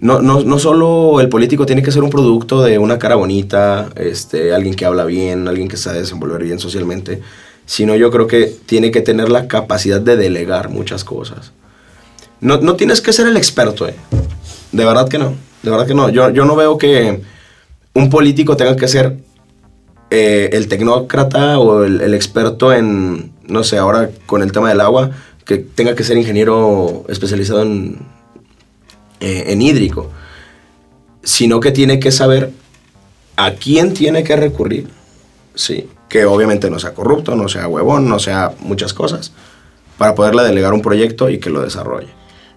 no, 0.00 0.22
no, 0.22 0.42
no, 0.42 0.58
solo 0.58 1.20
el 1.20 1.28
político 1.28 1.66
tiene 1.66 1.82
que 1.82 1.90
ser 1.90 2.02
un 2.02 2.10
producto 2.10 2.62
de 2.62 2.78
una 2.78 2.98
cara 2.98 3.16
bonita, 3.16 3.90
este, 3.96 4.54
alguien 4.54 4.74
que 4.74 4.84
habla 4.84 5.04
bien, 5.04 5.48
alguien 5.48 5.68
que 5.68 5.76
sabe 5.76 5.98
desenvolver 5.98 6.44
bien 6.44 6.60
socialmente, 6.60 7.20
sino 7.66 7.96
yo 7.96 8.10
creo 8.10 8.26
que 8.26 8.46
tiene 8.66 8.90
que 8.90 9.00
tener 9.00 9.28
la 9.28 9.48
capacidad 9.48 10.00
de 10.00 10.16
delegar 10.16 10.68
muchas 10.70 11.02
cosas. 11.02 11.52
No, 12.40 12.58
no 12.60 12.76
tienes 12.76 13.00
que 13.00 13.12
ser 13.12 13.26
el 13.26 13.36
experto, 13.36 13.88
eh. 13.88 13.94
De 14.70 14.84
verdad 14.84 15.08
que 15.08 15.18
no, 15.18 15.34
de 15.62 15.70
verdad 15.70 15.86
que 15.86 15.94
no. 15.94 16.08
Yo, 16.10 16.30
yo 16.30 16.44
no 16.44 16.54
veo 16.54 16.78
que 16.78 17.20
un 17.94 18.10
político 18.10 18.56
tenga 18.56 18.76
que 18.76 18.86
ser 18.86 19.16
eh, 20.10 20.50
el 20.52 20.68
tecnócrata 20.68 21.58
o 21.58 21.82
el, 21.82 22.00
el 22.00 22.14
experto 22.14 22.72
en, 22.72 23.32
no 23.48 23.64
sé, 23.64 23.78
ahora 23.78 24.10
con 24.26 24.42
el 24.42 24.52
tema 24.52 24.68
del 24.68 24.80
agua, 24.80 25.10
que 25.48 25.56
tenga 25.56 25.94
que 25.94 26.04
ser 26.04 26.18
ingeniero 26.18 27.06
especializado 27.08 27.62
en, 27.62 27.98
eh, 29.18 29.44
en 29.46 29.62
hídrico, 29.62 30.10
sino 31.22 31.58
que 31.58 31.70
tiene 31.70 31.98
que 31.98 32.12
saber 32.12 32.52
a 33.34 33.52
quién 33.52 33.94
tiene 33.94 34.24
que 34.24 34.36
recurrir. 34.36 34.88
Sí, 35.54 35.88
que 36.10 36.26
obviamente 36.26 36.68
no 36.68 36.78
sea 36.78 36.92
corrupto, 36.92 37.34
no 37.34 37.48
sea 37.48 37.66
huevón, 37.66 38.10
no 38.10 38.18
sea 38.18 38.52
muchas 38.60 38.92
cosas, 38.92 39.32
para 39.96 40.14
poderle 40.14 40.42
delegar 40.42 40.74
un 40.74 40.82
proyecto 40.82 41.30
y 41.30 41.38
que 41.38 41.48
lo 41.48 41.62
desarrolle. 41.62 42.08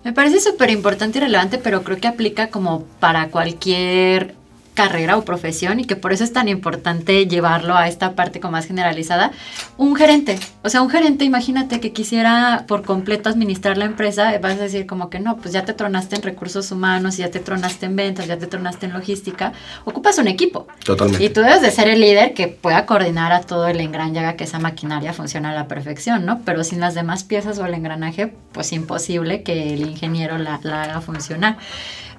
Me 0.03 0.12
parece 0.12 0.41
súper 0.41 0.69
importante 0.69 1.19
y 1.19 1.21
relevante, 1.21 1.60
pero 1.60 1.83
creo 1.83 1.98
que 1.98 2.10
aplica 2.10 2.50
como 2.50 2.83
para 3.00 3.29
cualquier 3.29 4.36
carrera 4.74 5.18
o 5.18 5.25
profesión 5.25 5.80
y 5.80 5.86
que 5.86 5.96
por 5.96 6.13
eso 6.13 6.24
es 6.24 6.34
tan 6.34 6.48
importante 6.48 7.25
llevarlo 7.28 7.75
a 7.75 7.88
esta 7.88 8.13
parte 8.13 8.40
como 8.40 8.51
más 8.51 8.68
generalizada, 8.68 9.32
un 9.78 9.96
gerente. 9.96 10.40
O 10.63 10.70
sea, 10.70 10.82
un 10.82 10.90
gerente, 10.90 11.25
imagínate 11.25 11.80
que 11.80 11.94
quisiera 11.94 12.66
por 12.68 12.84
completo 12.84 13.30
administrar 13.30 13.78
la 13.78 13.86
empresa, 13.86 14.38
vas 14.40 14.60
a 14.60 14.63
decir 14.63 14.86
como 14.86 15.10
que 15.10 15.20
no, 15.20 15.38
pues 15.38 15.54
ya 15.54 15.63
te 15.66 15.74
tronaste 15.74 16.18
en 16.18 16.22
recursos 16.22 16.72
humanos, 16.72 17.18
ya 17.18 17.32
te 17.32 17.40
tronaste 17.40 17.86
en 17.86 17.96
ventas, 17.96 18.28
ya 18.28 18.38
te 18.38 18.48
tronaste 18.48 18.88
en 18.88 18.94
logística, 18.94 19.54
ocupas 19.86 20.18
un 20.18 20.28
equipo. 20.28 20.68
Totalmente. 20.84 21.24
Y 21.24 21.30
tú 21.30 21.42
debes 21.42 21.62
de 21.62 21.72
ser 21.72 21.88
el 21.88 22.01
líder 22.01 22.34
que 22.34 22.48
pueda 22.48 22.86
coordinar 22.86 23.32
a 23.32 23.42
todo 23.42 23.68
el 23.68 23.80
engranaje 23.80 24.01
que 24.36 24.44
esa 24.44 24.60
maquinaria 24.60 25.13
funcione 25.13 25.48
a 25.48 25.54
la 25.54 25.68
perfección, 25.68 26.25
¿no? 26.25 26.42
Pero 26.44 26.63
sin 26.63 26.80
las 26.80 26.96
demás 26.96 27.24
piezas 27.24 27.60
o 27.60 27.66
el 27.66 27.74
engranaje, 27.74 28.34
pues 28.51 28.74
imposible 28.74 29.44
que 29.44 29.74
el 29.74 29.82
ingeniero 29.82 30.38
la, 30.38 30.60
la 30.63 30.84
haga 30.84 31.01
funcionar. 31.01 31.58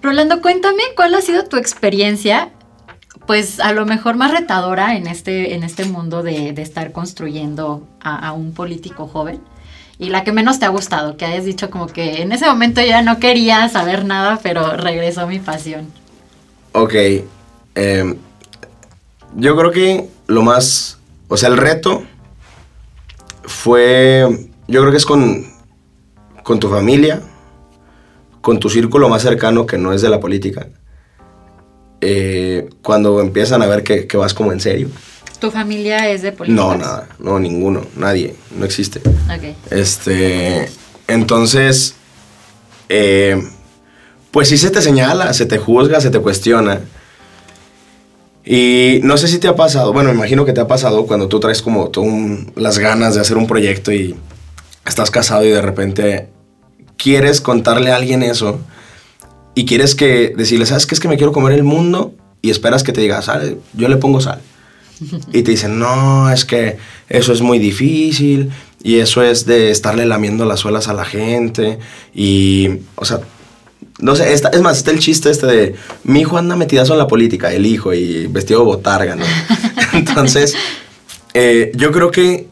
Rolando, 0.03 0.43
cuéntame 0.43 0.83
cuál 0.97 1.15
ha 1.15 1.21
sido 1.21 1.45
tu 1.45 1.57
experiencia, 1.57 2.51
pues 3.29 3.61
a 3.61 3.73
lo 3.73 3.87
mejor 3.87 4.17
más 4.17 4.33
retadora 4.33 4.97
en 4.97 5.07
este, 5.07 5.55
en 5.55 5.63
este 5.63 5.85
mundo 5.85 6.25
de, 6.25 6.49
estar 6.61 6.91
construyendo 6.91 7.87
a, 8.01 8.33
un 8.33 8.53
político 8.53 9.07
joven. 9.07 9.41
Y 10.01 10.09
la 10.09 10.25
que 10.25 10.33
menos 10.33 10.59
te 10.59 10.65
ha 10.65 10.71
gustado, 10.71 11.17
que 11.17 11.25
hayas 11.25 11.45
dicho 11.45 11.71
como 11.71 11.87
que 11.87 12.23
en 12.23 12.33
ese 12.33 12.47
momento 12.47 12.83
ya 12.83 13.03
no 13.03 13.21
quería 13.21 13.69
saber 13.69 14.05
nada, 14.05 14.41
pero 14.43 14.77
regresó 14.77 15.29
mi 15.29 15.39
pasión. 15.39 15.87
Ok. 16.73 16.95
Em, 17.77 18.17
yo 19.37 19.57
creo 19.57 19.71
que 19.71 20.09
lo 20.27 20.43
más, 20.43 20.99
o 21.29 21.37
sea, 21.37 21.49
el 21.49 21.57
reto 21.57 22.03
fue, 23.45 24.51
yo 24.67 24.81
creo 24.81 24.91
que 24.91 24.97
es 24.97 25.07
con, 25.07 25.47
con 26.43 26.59
tu 26.59 26.69
familia, 26.69 27.23
con 28.43 28.59
tu 28.59 28.69
círculo 28.69 29.09
más 29.09 29.23
cercano 29.23 29.65
que 29.65 29.79
no 29.79 29.95
es 29.95 30.03
de 30.03 30.11
la 30.11 30.21
política, 30.21 30.69
eh, 32.03 32.69
cuando 32.83 33.21
empiezan 33.21 33.63
a 33.63 33.67
ver 33.67 33.85
que, 33.85 34.17
vas 34.17 34.35
como 34.35 34.53
en 34.53 34.61
serio. 34.61 34.89
¿Tu 35.41 35.51
familia 35.51 36.11
es 36.11 36.23
de 36.23 36.33
política? 36.33 36.61
No, 36.61 36.75
nada, 36.77 37.09
no, 37.19 37.39
ninguno, 37.39 37.83
nadie, 37.97 38.35
no 38.59 38.65
existe. 38.65 38.99
Ok. 38.99 39.57
Este, 39.71 40.69
entonces, 41.07 41.95
eh, 42.89 43.41
pues 44.33 44.49
sí 44.49 44.59
se 44.59 44.71
te 44.71 44.83
señala, 44.83 45.33
se 45.33 45.47
te 45.47 45.59
juzga, 45.59 46.01
se 46.01 46.11
te 46.11 46.19
cuestiona. 46.19 46.81
Y 48.45 49.01
no 49.05 49.17
sé 49.17 49.29
si 49.29 49.39
te 49.39 49.47
ha 49.47 49.55
pasado, 49.55 49.93
bueno, 49.93 50.11
me 50.11 50.17
imagino 50.17 50.45
que 50.45 50.53
te 50.53 50.61
ha 50.61 50.67
pasado 50.67 51.07
cuando 51.07 51.29
tú 51.29 51.39
traes 51.39 51.63
como 51.63 51.91
tú 51.91 52.05
las 52.57 52.79
ganas 52.81 53.15
de 53.15 53.21
hacer 53.21 53.37
un 53.37 53.47
proyecto 53.47 53.93
y 53.93 54.17
estás 54.85 55.13
casado 55.13 55.45
y 55.45 55.51
de 55.51 55.63
repente 55.63 56.29
quieres 57.03 57.41
contarle 57.41 57.91
a 57.91 57.97
alguien 57.97 58.23
eso 58.23 58.61
y 59.55 59.67
quieres 59.67 59.95
que 59.95 60.33
decirle, 60.37 60.67
¿sabes 60.67 60.87
qué? 60.87 60.95
Es 60.95 61.01
que 61.01 61.09
me 61.09 61.17
quiero 61.17 61.33
comer 61.33 61.53
el 61.53 61.65
mundo 61.65 62.15
y 62.41 62.51
esperas 62.51 62.83
que 62.83 62.93
te 62.93 63.01
diga, 63.01 63.21
sal, 63.23 63.59
yo 63.75 63.89
le 63.89 63.97
pongo 63.97 64.21
sal. 64.21 64.41
y 65.33 65.43
te 65.43 65.51
dicen, 65.51 65.79
no, 65.79 66.31
es 66.31 66.45
que 66.45 66.77
eso 67.09 67.33
es 67.33 67.41
muy 67.41 67.59
difícil 67.59 68.51
y 68.85 69.01
eso 69.01 69.23
es 69.23 69.47
de 69.47 69.71
estarle 69.71 70.07
lamiendo 70.07 70.45
las 70.45 70.61
suelas 70.61 70.87
a 70.87 70.93
la 70.93 71.05
gente 71.05 71.81
y, 72.15 72.69
o 72.95 73.05
sea, 73.05 73.21
no 73.99 74.15
sé, 74.15 74.33
es 74.33 74.61
más, 74.63 74.79
está 74.79 74.91
el 74.93 75.01
chiste 75.01 75.31
este 75.31 75.47
de 75.47 75.75
mi 76.05 76.21
hijo 76.21 76.39
anda 76.39 76.57
metidazo 76.57 76.93
en 76.93 76.99
la 76.99 77.09
política, 77.09 77.53
el 77.53 77.67
hijo, 77.67 77.93
y 77.93 78.27
vestido 78.27 78.61
de 78.61 78.67
botarga, 78.67 79.17
¿no? 79.17 79.25
Entonces, 79.93 80.55
eh, 81.35 81.73
yo 81.75 81.93
creo 81.93 82.11
que 82.11 82.49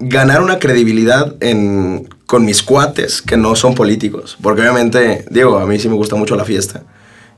ganar 0.00 0.42
una 0.42 0.58
credibilidad 0.58 1.36
en, 1.40 2.08
con 2.26 2.44
mis 2.44 2.62
cuates 2.62 3.22
que 3.22 3.36
no 3.36 3.54
son 3.54 3.74
políticos, 3.74 4.36
porque 4.42 4.62
obviamente, 4.62 5.24
digo, 5.30 5.58
a 5.58 5.66
mí 5.66 5.78
sí 5.78 5.88
me 5.88 5.94
gusta 5.94 6.16
mucho 6.16 6.36
la 6.36 6.44
fiesta 6.44 6.82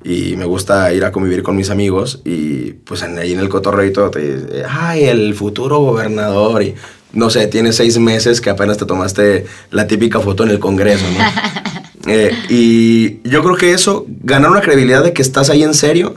y 0.04 0.36
me 0.36 0.44
gusta 0.44 0.92
ir 0.92 1.04
a 1.04 1.12
convivir 1.12 1.42
con 1.42 1.56
mis 1.56 1.70
amigos 1.70 2.22
y 2.24 2.72
pues 2.72 3.02
ahí 3.02 3.32
en 3.32 3.38
el 3.38 3.48
cotorreo 3.48 4.10
te 4.10 4.64
ay, 4.68 5.04
el 5.04 5.34
futuro 5.34 5.78
gobernador 5.78 6.62
y 6.62 6.74
no 7.12 7.30
sé, 7.30 7.46
tienes 7.46 7.76
seis 7.76 7.98
meses 7.98 8.40
que 8.40 8.50
apenas 8.50 8.78
te 8.78 8.86
tomaste 8.86 9.44
la 9.70 9.86
típica 9.86 10.20
foto 10.20 10.44
en 10.44 10.50
el 10.50 10.58
Congreso, 10.58 11.04
¿no? 11.10 11.24
Eh, 12.08 12.32
y 12.48 13.28
yo 13.28 13.44
creo 13.44 13.54
que 13.54 13.72
eso, 13.72 14.06
ganar 14.08 14.50
una 14.50 14.60
credibilidad 14.60 15.04
de 15.04 15.12
que 15.12 15.22
estás 15.22 15.50
ahí 15.50 15.62
en 15.62 15.72
serio, 15.72 16.16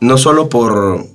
no 0.00 0.18
solo 0.18 0.48
por, 0.48 1.06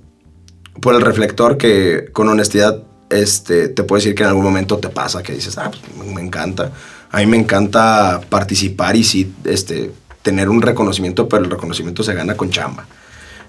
por 0.80 0.96
el 0.96 1.02
reflector 1.02 1.58
que 1.58 2.06
con 2.14 2.30
honestidad 2.30 2.87
este, 3.10 3.70
te 3.70 3.84
puedo 3.84 4.00
decir 4.00 4.16
que 4.16 4.24
en 4.24 4.30
algún 4.30 4.44
momento 4.44 4.78
te 4.78 4.90
pasa, 4.90 5.24
que 5.24 5.34
dices, 5.34 5.58
ah, 5.58 5.72
pues 5.72 6.10
me 6.10 6.22
encanta. 6.22 6.72
A 7.12 7.20
mí 7.20 7.26
me 7.26 7.38
encanta 7.38 8.22
participar 8.30 8.96
y 8.96 9.04
sí, 9.04 9.34
este, 9.46 9.92
tener 10.22 10.50
un 10.50 10.62
reconocimiento, 10.62 11.30
pero 11.30 11.44
el 11.44 11.50
reconocimiento 11.50 12.04
se 12.04 12.14
gana 12.14 12.36
con 12.36 12.50
chamba. 12.50 12.86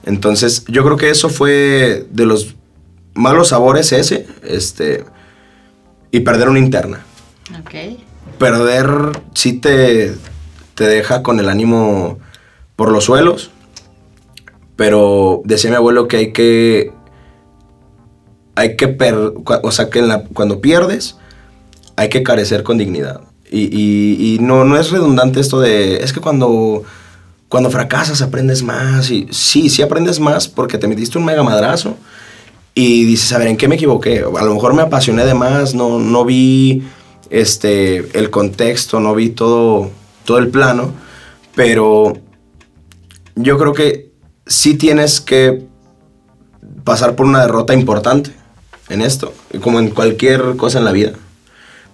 Entonces, 0.05 0.65
yo 0.69 0.85
creo 0.85 0.97
que 0.97 1.11
eso 1.11 1.29
fue 1.29 2.07
de 2.11 2.25
los 2.25 2.55
malos 3.15 3.49
sabores 3.49 3.93
ese, 3.93 4.27
este, 4.45 5.05
y 6.11 6.21
perder 6.21 6.49
una 6.49 6.61
interna. 6.61 7.05
Ok. 7.61 7.99
Perder 8.39 8.89
sí 9.35 9.55
te, 9.55 10.15
te 10.75 10.85
deja 10.85 11.23
con 11.25 11.41
el 11.41 11.49
ánimo 11.49 12.21
por 12.77 12.93
los 12.93 13.05
suelos, 13.05 13.51
pero 14.77 15.43
decía 15.45 15.71
mi 15.71 15.77
abuelo 15.77 16.07
que 16.07 16.17
hay 16.17 16.33
que 16.33 16.93
hay 18.59 18.75
que, 18.75 18.89
per, 18.89 19.15
o 19.63 19.71
sea, 19.71 19.89
que 19.89 20.03
cuando 20.35 20.61
pierdes, 20.61 21.15
hay 21.95 22.09
que 22.09 22.25
carecer 22.25 22.65
con 22.65 22.77
dignidad. 22.77 23.21
Y, 23.49 24.39
no, 24.41 24.65
no 24.65 24.77
es 24.77 24.91
redundante 24.91 25.39
esto 25.39 25.61
de, 25.61 25.99
es 25.99 26.13
que 26.13 26.21
cuando, 26.21 26.83
cuando 27.49 27.71
fracasas 27.71 28.21
aprendes 28.21 28.65
más. 28.65 29.13
Y 29.13 29.29
sí, 29.31 29.71
sí 29.71 29.81
aprendes 29.81 30.19
más 30.19 30.49
porque 30.49 30.77
te 30.77 30.89
metiste 30.89 31.19
un 31.19 31.25
mega 31.25 31.45
madrazo 31.45 31.97
y 32.75 33.05
dices, 33.05 33.33
a 33.33 33.39
ver, 33.39 33.47
¿en 33.47 33.57
qué 33.57 33.69
me 33.69 33.77
equivoqué? 33.77 34.25
A 34.25 34.45
lo 34.45 34.55
mejor 34.55 34.75
me 34.75 34.83
apasioné 34.83 35.25
de 35.25 35.35
más, 35.35 35.77
no, 35.77 36.01
no 36.01 36.25
vi 36.25 36.83
este, 37.31 38.19
el 38.19 38.29
contexto, 38.29 38.99
no 38.99 39.15
vi 39.15 39.29
todo, 39.31 39.89
todo 40.25 40.39
el 40.39 40.49
plano, 40.49 40.91
pero 41.55 42.15
yo 43.37 43.57
creo 43.57 43.73
que 43.73 44.11
sí 44.47 44.75
tienes 44.75 45.21
que 45.21 45.65
pasar 46.83 47.15
por 47.15 47.25
una 47.25 47.43
derrota 47.43 47.73
importante 47.73 48.38
en 48.89 49.03
esto, 49.03 49.35
como 49.61 49.79
en 49.79 49.91
cualquier 49.91 50.57
cosa 50.57 50.79
en 50.79 50.85
la 50.85 50.93
vida, 50.93 51.13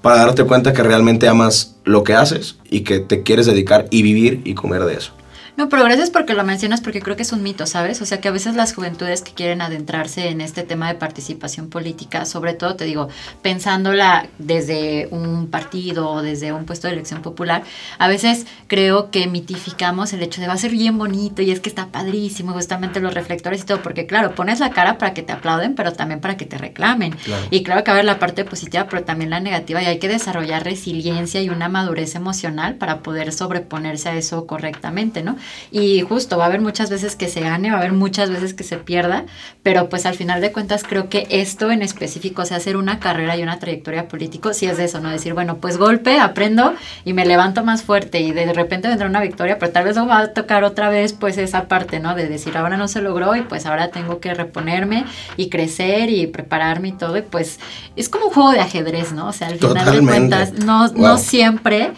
para 0.03 0.17
darte 0.17 0.45
cuenta 0.45 0.73
que 0.73 0.83
realmente 0.83 1.29
amas 1.29 1.77
lo 1.85 2.05
que 2.05 2.15
haces 2.15 2.57
y 2.69 2.81
que 2.81 3.01
te 3.01 3.23
quieres 3.23 3.47
dedicar 3.47 3.87
y 3.91 4.03
vivir 4.03 4.41
y 4.45 4.55
comer 4.55 4.85
de 4.85 4.95
eso. 4.95 5.13
No, 5.57 5.69
pero 5.69 5.85
gracias 5.85 6.11
porque 6.11 6.35
lo 6.35 6.43
mencionas 6.43 6.81
porque 6.81 7.01
creo 7.01 7.15
que 7.15 7.23
es 7.23 7.33
un 7.33 7.45
mito, 7.45 7.65
¿sabes? 7.67 8.03
O 8.03 8.07
sea, 8.07 8.21
que 8.21 8.27
a 8.27 8.33
veces 8.33 8.57
las 8.57 8.75
juventudes 8.75 9.23
que 9.23 9.33
quieren 9.33 9.63
adentrarse 9.63 10.29
en 10.29 10.41
este 10.41 10.65
tema 10.65 10.89
de 10.89 10.99
participación 10.99 11.69
política, 11.69 12.25
sobre 12.25 12.55
todo, 12.55 12.75
te 12.75 12.85
digo, 12.85 13.09
pensándola 13.41 14.27
desde 14.39 15.07
un 15.13 15.47
partido 15.47 16.11
o 16.11 16.23
desde 16.23 16.53
un 16.53 16.65
puesto 16.65 16.89
de 16.89 16.95
elección 16.95 17.23
popular, 17.23 17.63
a 17.99 18.09
veces 18.09 18.47
creo 18.67 19.13
que 19.13 19.29
mitificamos 19.29 20.13
el 20.13 20.23
hecho 20.23 20.41
de 20.41 20.49
va 20.49 20.55
a 20.55 20.59
ser 20.59 20.73
bien 20.73 20.99
bonito 20.99 21.41
y 21.41 21.53
es 21.53 21.61
que 21.61 21.69
está 21.69 21.87
padrísimo, 21.87 22.53
justamente 22.53 22.99
los 22.99 23.15
reflectores 23.15 23.63
y 23.63 23.65
todo, 23.65 23.81
porque 23.81 24.07
claro, 24.07 24.35
pones 24.35 24.59
la 24.59 24.71
cara 24.71 24.99
para 24.99 25.15
que 25.15 25.23
te 25.23 25.33
aplauden, 25.33 25.77
pero 25.77 25.93
también 25.93 26.21
para 26.21 26.37
que 26.37 26.47
te 26.47 26.59
reclamen. 26.59 27.15
Y 27.51 27.63
claro 27.63 27.85
que 27.85 27.93
va 27.93 27.97
a 27.97 28.01
haber 28.01 28.07
la 28.07 28.19
parte 28.19 28.45
positiva, 28.45 28.89
pero 28.91 29.05
también 29.05 29.31
la 29.31 29.39
negativa 29.39 29.81
y 29.81 29.87
hay 29.87 30.01
que 30.01 30.09
desarrollar 30.09 30.65
resiliencia 30.65 31.41
y 31.43 31.49
una 31.49 31.69
madurez 31.69 32.17
emocional 32.17 32.75
para 32.75 33.05
poder 33.05 33.33
sobreponerse 33.33 34.09
a 34.09 34.17
eso 34.17 34.49
correctamente, 34.49 35.23
¿no? 35.23 35.37
Y 35.71 36.03
justo 36.03 36.39
va 36.39 36.45
a 36.45 36.47
haber 36.49 36.61
muchas 36.61 36.91
veces 36.91 37.17
que 37.17 37.29
se 37.29 37.41
gane, 37.41 37.71
va 37.71 37.77
a 37.77 37.81
haber 37.81 37.93
muchas 37.93 38.31
veces 38.31 38.55
que 38.55 38.65
se 38.65 38.77
pierda, 38.77 39.25
pero 39.63 39.89
pues 39.89 40.07
al 40.07 40.15
final 40.15 40.41
de 40.41 40.53
cuentas 40.53 40.85
creo 40.85 41.09
que 41.09 41.27
esto 41.31 41.71
en 41.71 41.83
específico, 41.83 42.43
o 42.43 42.45
sea, 42.45 42.59
hacer 42.59 42.77
una 42.77 43.01
carrera 43.01 43.37
y 43.37 43.43
una 43.43 43.59
trayectoria 43.59 44.09
político, 44.09 44.53
sí 44.53 44.67
es 44.67 44.77
de 44.77 44.85
eso, 44.85 45.01
¿no? 45.01 45.11
Decir, 45.11 45.35
bueno, 45.35 45.59
pues 45.59 45.77
golpe, 45.77 46.19
aprendo 46.19 46.75
y 47.05 47.13
me 47.13 47.27
levanto 47.27 47.65
más 47.65 47.83
fuerte 47.83 48.21
y 48.21 48.33
de 48.33 48.53
repente 48.53 48.89
vendrá 48.89 49.07
una 49.07 49.21
victoria, 49.21 49.59
pero 49.59 49.73
tal 49.73 49.85
vez 49.85 49.97
no 49.97 50.07
va 50.07 50.19
a 50.21 50.33
tocar 50.33 50.65
otra 50.65 50.89
vez 50.89 51.13
pues 51.13 51.39
esa 51.39 51.69
parte, 51.69 52.01
¿no? 52.01 52.15
De 52.15 52.29
decir, 52.29 52.57
ahora 52.57 52.77
no 52.77 52.89
se 52.89 53.03
logró 53.03 53.35
y 53.37 53.43
pues 53.43 53.67
ahora 53.67 53.89
tengo 53.89 54.21
que 54.21 54.35
reponerme 54.35 55.05
y 55.37 55.49
crecer 55.49 56.11
y 56.11 56.27
prepararme 56.27 56.89
y 56.89 56.93
todo, 56.93 57.17
y 57.17 57.23
pues 57.23 57.61
es 57.97 58.09
como 58.09 58.27
un 58.27 58.33
juego 58.33 58.53
de 58.53 58.61
ajedrez, 58.61 59.13
¿no? 59.13 59.29
O 59.29 59.33
sea, 59.33 59.49
al 59.49 59.59
final 59.59 59.93
de 59.93 60.07
cuentas, 60.07 60.53
no, 60.53 60.89
no 60.89 61.19
siempre 61.19 61.93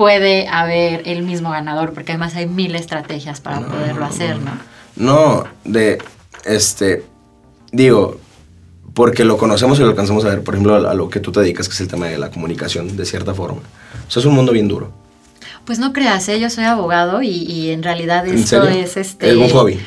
puede 0.00 0.48
haber 0.48 1.02
el 1.04 1.24
mismo 1.24 1.50
ganador, 1.50 1.92
porque 1.92 2.12
además 2.12 2.34
hay 2.34 2.46
mil 2.46 2.74
estrategias 2.74 3.42
para 3.42 3.60
poderlo 3.60 4.06
hacer, 4.06 4.38
¿no? 4.38 4.52
No, 4.96 5.44
de, 5.66 5.98
este, 6.46 7.04
digo, 7.70 8.18
porque 8.94 9.26
lo 9.26 9.36
conocemos 9.36 9.78
y 9.78 9.82
lo 9.82 9.88
alcanzamos 9.88 10.24
a 10.24 10.30
ver, 10.30 10.42
por 10.42 10.54
ejemplo, 10.54 10.88
a, 10.88 10.94
lo 10.94 11.10
que 11.10 11.20
tú 11.20 11.32
te 11.32 11.40
dedicas, 11.40 11.68
que 11.68 11.74
es 11.74 11.80
el 11.82 11.88
tema 11.88 12.06
de 12.06 12.16
la 12.16 12.30
comunicación, 12.30 12.96
de 12.96 13.04
cierta 13.04 13.34
forma. 13.34 13.60
O 14.08 14.10
sea, 14.10 14.20
es 14.20 14.26
un 14.26 14.34
mundo 14.34 14.52
bien 14.52 14.68
duro. 14.68 14.90
Pues 15.66 15.78
no 15.78 15.92
creas, 15.92 16.26
¿eh? 16.30 16.40
yo 16.40 16.48
soy 16.48 16.64
abogado 16.64 17.20
y, 17.20 17.68
en 17.68 17.82
realidad 17.82 18.26
esto 18.26 18.66
es 18.68 18.96
este... 18.96 19.28
Es 19.28 19.36
un 19.36 19.50
hobby. 19.50 19.78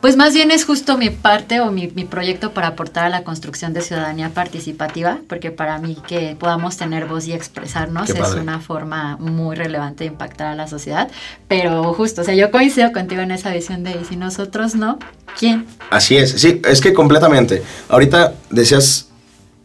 Pues 0.00 0.16
más 0.16 0.32
bien 0.32 0.50
es 0.50 0.64
justo 0.64 0.96
mi 0.96 1.10
parte 1.10 1.60
o 1.60 1.70
mi, 1.70 1.86
proyecto 1.88 2.52
para 2.52 2.68
aportar 2.68 3.04
a 3.04 3.08
la 3.10 3.22
construcción 3.22 3.74
de 3.74 3.82
ciudadanía 3.82 4.30
participativa, 4.30 5.18
porque 5.28 5.50
para 5.50 5.78
mí 5.78 5.98
que 6.06 6.36
podamos 6.38 6.78
tener 6.78 7.04
voz 7.04 7.26
y 7.28 7.34
expresarnos 7.34 8.08
es 8.08 8.34
una 8.34 8.60
forma 8.60 9.18
muy 9.18 9.56
relevante 9.56 10.04
de 10.04 10.08
impactar 10.08 10.46
a 10.46 10.54
la 10.54 10.68
sociedad. 10.68 11.10
Pero 11.48 11.92
justo, 11.92 12.22
o 12.22 12.24
sea, 12.24 12.34
yo 12.34 12.50
coincido 12.50 12.92
contigo 12.92 13.20
en 13.20 13.30
esa 13.30 13.52
visión 13.52 13.84
de, 13.84 13.90
y 13.90 14.04
si 14.06 14.16
nosotros 14.16 14.74
no, 14.74 14.98
¿quién? 15.38 15.66
Así 15.90 16.16
es, 16.16 16.30
sí, 16.32 16.62
es 16.66 16.80
que 16.80 16.94
completamente. 16.94 17.62
Ahorita 17.90 18.32
decías, 18.48 19.10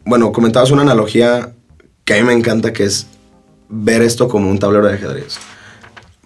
bueno, 0.04 0.34
comentabas 0.34 0.70
una 0.70 0.82
analogía 0.82 1.54
que 2.04 2.14
a 2.14 2.18
mí 2.18 2.24
me 2.24 2.34
encanta, 2.34 2.74
que 2.74 2.84
es 2.84 3.08
ver 3.70 4.02
esto 4.02 4.28
como 4.28 4.50
un 4.50 4.60
tablero 4.60 4.88
de 4.88 4.96
ajedrez. 4.96 5.38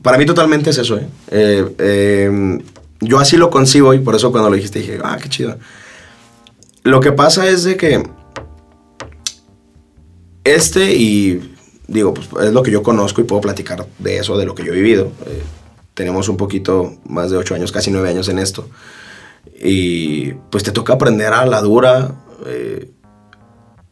Para 0.02 0.18
mí 0.18 0.26
totalmente 0.26 0.72
es 0.72 0.80
eso, 0.80 0.98
¿eh? 0.98 1.08
eh, 1.30 1.76
eh 1.78 2.60
yo 3.02 3.20
así 3.20 3.38
lo 3.38 3.50
concibo 3.50 3.94
y 3.94 4.00
por 4.00 4.16
eso 4.16 4.32
cuando 4.32 4.50
lo 4.50 4.56
dijiste 4.56 4.80
dije, 4.80 5.00
ah, 5.04 5.18
qué 5.22 5.30
chido. 5.30 5.58
Lo 6.84 7.00
que 7.00 7.12
pasa 7.12 7.48
es 7.48 7.64
de 7.64 7.78
que 7.78 8.04
este 10.44 10.96
y 10.96 11.56
digo, 11.88 12.14
pues 12.14 12.30
es 12.44 12.54
lo 12.54 12.64
que 12.64 12.72
yo 12.72 12.84
conozco 12.84 13.22
y 13.22 13.26
puedo 13.26 13.42
platicar 13.42 13.86
de 13.98 14.18
eso, 14.18 14.38
de 14.38 14.46
lo 14.46 14.56
que 14.56 14.64
yo 14.64 14.74
he 14.74 14.76
vivido. 14.76 15.12
Eh, 15.26 15.44
tenemos 15.94 16.30
un 16.30 16.38
poquito 16.38 16.94
más 17.08 17.32
de 17.32 17.38
ocho 17.38 17.56
años, 17.56 17.72
casi 17.72 17.92
nueve 17.92 18.10
años 18.10 18.30
en 18.30 18.40
esto. 18.40 18.70
Y 19.62 20.34
pues 20.50 20.64
te 20.64 20.72
toca 20.72 20.94
aprender 20.94 21.34
a 21.34 21.46
la 21.46 21.62
dura. 21.62 22.16
Eh, 22.46 22.90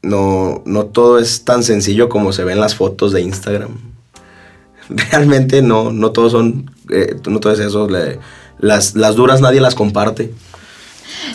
no, 0.01 0.61
no 0.65 0.85
todo 0.85 1.19
es 1.19 1.43
tan 1.43 1.63
sencillo 1.63 2.07
como 2.07 2.31
se 2.31 2.43
ven 2.43 2.59
las 2.59 2.75
fotos 2.75 3.11
de 3.11 3.21
Instagram. 3.21 3.77
Realmente 4.89 5.61
no, 5.61 5.91
no 5.91 6.11
todos 6.11 6.31
son, 6.31 6.71
eh, 6.91 7.15
no 7.27 7.39
todo 7.39 7.53
es 7.53 7.59
eso. 7.59 7.87
Las, 8.59 8.95
las 8.95 9.15
duras 9.15 9.41
nadie 9.41 9.61
las 9.61 9.75
comparte. 9.75 10.31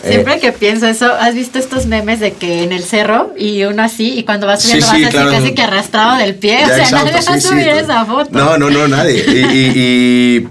Siempre 0.03 0.35
eh, 0.35 0.39
que 0.39 0.51
pienso 0.51 0.85
eso, 0.87 1.05
¿has 1.05 1.33
visto 1.33 1.59
estos 1.59 1.85
memes 1.85 2.19
de 2.19 2.33
que 2.33 2.63
en 2.63 2.71
el 2.71 2.83
cerro 2.83 3.33
y 3.37 3.63
uno 3.63 3.83
así 3.83 4.17
y 4.17 4.23
cuando 4.23 4.47
vas 4.47 4.61
subiendo 4.61 4.87
vas 4.87 5.15
así 5.15 5.31
casi 5.31 5.53
que 5.53 5.61
arrastrado 5.61 6.17
del 6.17 6.35
pie? 6.35 6.63
o 6.63 6.67
sea, 6.67 6.89
nadie 6.91 7.11
va 7.13 7.19
a 7.19 7.39
subir 7.39 7.67
esa 7.67 8.05
foto. 8.05 8.29
No, 8.31 8.57
no, 8.57 8.69
no, 8.69 8.87
nadie. 8.87 9.23
y, 9.25 10.47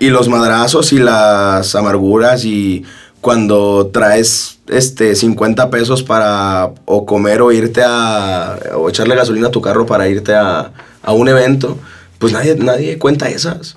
y, 0.00 0.10
los 0.10 0.28
madrazos 0.28 0.92
y 0.92 0.98
las 0.98 1.74
amarguras 1.74 2.44
y 2.44 2.84
cuando 3.20 3.90
traes 3.92 4.58
este 4.68 5.14
50 5.14 5.70
pesos 5.70 6.02
para 6.02 6.70
o 6.84 7.06
comer 7.06 7.42
o 7.42 7.52
irte 7.52 7.82
a 7.84 8.58
o 8.74 8.88
echarle 8.88 9.16
gasolina 9.16 9.48
a 9.48 9.50
tu 9.50 9.60
carro 9.60 9.86
para 9.86 10.08
irte 10.08 10.34
a, 10.34 10.72
a 11.02 11.12
un 11.12 11.28
evento, 11.28 11.78
pues 12.18 12.32
nadie, 12.32 12.56
nadie 12.56 12.98
cuenta 12.98 13.28
esas. 13.28 13.76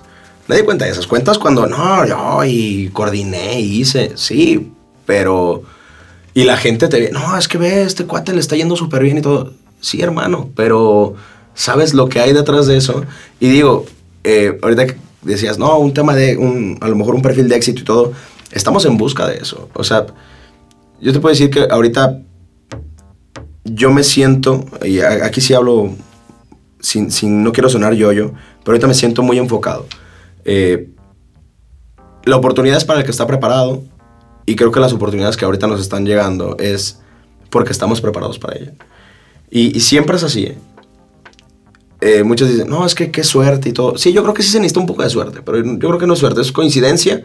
Nadie 0.52 0.66
cuenta 0.66 0.86
esas 0.86 1.08
cuentas 1.08 1.38
cuando, 1.40 1.66
no, 1.66 2.06
yo 2.06 2.44
y 2.44 2.90
coordiné 2.90 3.62
y 3.62 3.80
hice, 3.80 4.12
sí, 4.16 4.74
pero... 5.06 5.64
Y 6.34 6.44
la 6.44 6.58
gente 6.58 6.90
te 6.90 7.00
ve, 7.00 7.10
no, 7.10 7.38
es 7.38 7.48
que 7.48 7.58
ve, 7.58 7.84
este 7.84 8.06
cuate 8.06 8.34
le 8.34 8.42
está 8.42 8.58
yendo 8.58 8.76
súper 8.76 9.02
bien 9.02 9.18
y 9.18 9.22
todo. 9.22 9.54
Sí, 9.80 10.02
hermano, 10.02 10.50
pero 10.54 11.14
sabes 11.54 11.94
lo 11.94 12.10
que 12.10 12.20
hay 12.20 12.34
detrás 12.34 12.68
de 12.68 12.76
eso. 12.76 13.06
Y 13.40 13.48
digo, 13.48 13.86
eh, 14.26 14.60
ahorita 14.62 14.88
decías, 15.22 15.58
no, 15.58 15.78
un 15.78 15.94
tema 15.94 16.16
de, 16.16 16.36
un, 16.36 16.78
a 16.82 16.90
lo 16.90 16.98
mejor 16.98 17.16
un 17.16 17.22
perfil 17.22 17.48
de 17.48 17.56
éxito 17.56 17.80
y 17.80 17.86
todo, 17.86 18.12
estamos 18.52 18.84
en 18.84 18.98
busca 18.98 19.26
de 19.28 19.38
eso. 19.38 19.70
O 19.74 19.86
sea, 19.86 20.06
yo 21.00 21.14
te 21.14 21.20
puedo 21.22 21.32
decir 21.32 21.50
que 21.50 21.66
ahorita 21.72 22.20
yo 23.64 23.90
me 23.92 24.04
siento, 24.04 24.66
y 24.84 25.00
aquí 25.00 25.40
sí 25.40 25.54
hablo 25.54 25.92
sin, 26.82 27.10
sin- 27.10 27.42
no 27.42 27.54
quiero 27.54 27.70
sonar 27.70 27.94
yo-yo, 27.94 28.34
pero 28.66 28.74
ahorita 28.74 28.88
me 28.88 28.94
siento 28.96 29.24
muy 29.24 29.38
enfocado. 29.38 29.86
Eh, 30.46 30.90
la 32.26 32.38
oportunidad 32.38 32.78
es 32.78 32.86
para 32.86 33.00
el 33.00 33.06
que 33.06 33.12
está 33.12 33.28
preparado 33.28 33.84
y 34.46 34.56
creo 34.56 34.72
que 34.72 34.80
las 34.80 34.94
oportunidades 34.94 35.38
que 35.38 35.46
ahorita 35.46 35.68
nos 35.68 35.82
están 35.82 36.06
llegando 36.06 36.58
es 36.58 37.00
porque 37.50 37.72
estamos 37.72 38.02
preparados 38.02 38.40
para 38.40 38.58
ella. 38.58 38.74
Y, 39.50 39.76
y 39.76 39.82
siempre 39.82 40.16
es 40.18 40.24
así. 40.24 40.46
¿eh? 40.46 40.58
Eh, 42.02 42.24
muchos 42.24 42.50
dicen, 42.50 42.68
no, 42.68 42.84
es 42.86 42.96
que 42.96 43.12
qué 43.12 43.24
suerte 43.24 43.70
y 43.70 43.74
todo. 43.74 43.98
Sí, 43.98 44.12
yo 44.12 44.24
creo 44.24 44.34
que 44.34 44.42
sí 44.42 44.50
se 44.50 44.60
necesita 44.60 44.80
un 44.80 44.88
poco 44.88 45.04
de 45.04 45.10
suerte, 45.10 45.42
pero 45.44 45.64
yo 45.64 45.78
creo 45.78 46.00
que 46.00 46.08
no 46.08 46.14
es 46.14 46.20
suerte, 46.20 46.42
es 46.42 46.52
coincidencia. 46.52 47.24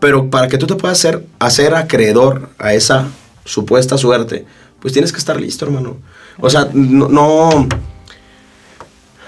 Pero 0.00 0.30
para 0.30 0.48
que 0.48 0.58
tú 0.58 0.66
te 0.66 0.74
puedas 0.74 0.98
hacer, 0.98 1.26
hacer 1.38 1.74
acreedor 1.74 2.48
a 2.58 2.72
esa 2.72 3.08
supuesta 3.44 3.98
suerte, 3.98 4.46
pues 4.80 4.92
tienes 4.92 5.12
que 5.12 5.18
estar 5.18 5.38
listo, 5.38 5.66
hermano. 5.66 5.98
O 6.38 6.48
sea, 6.48 6.70
no, 6.72 7.08
no, 7.08 7.68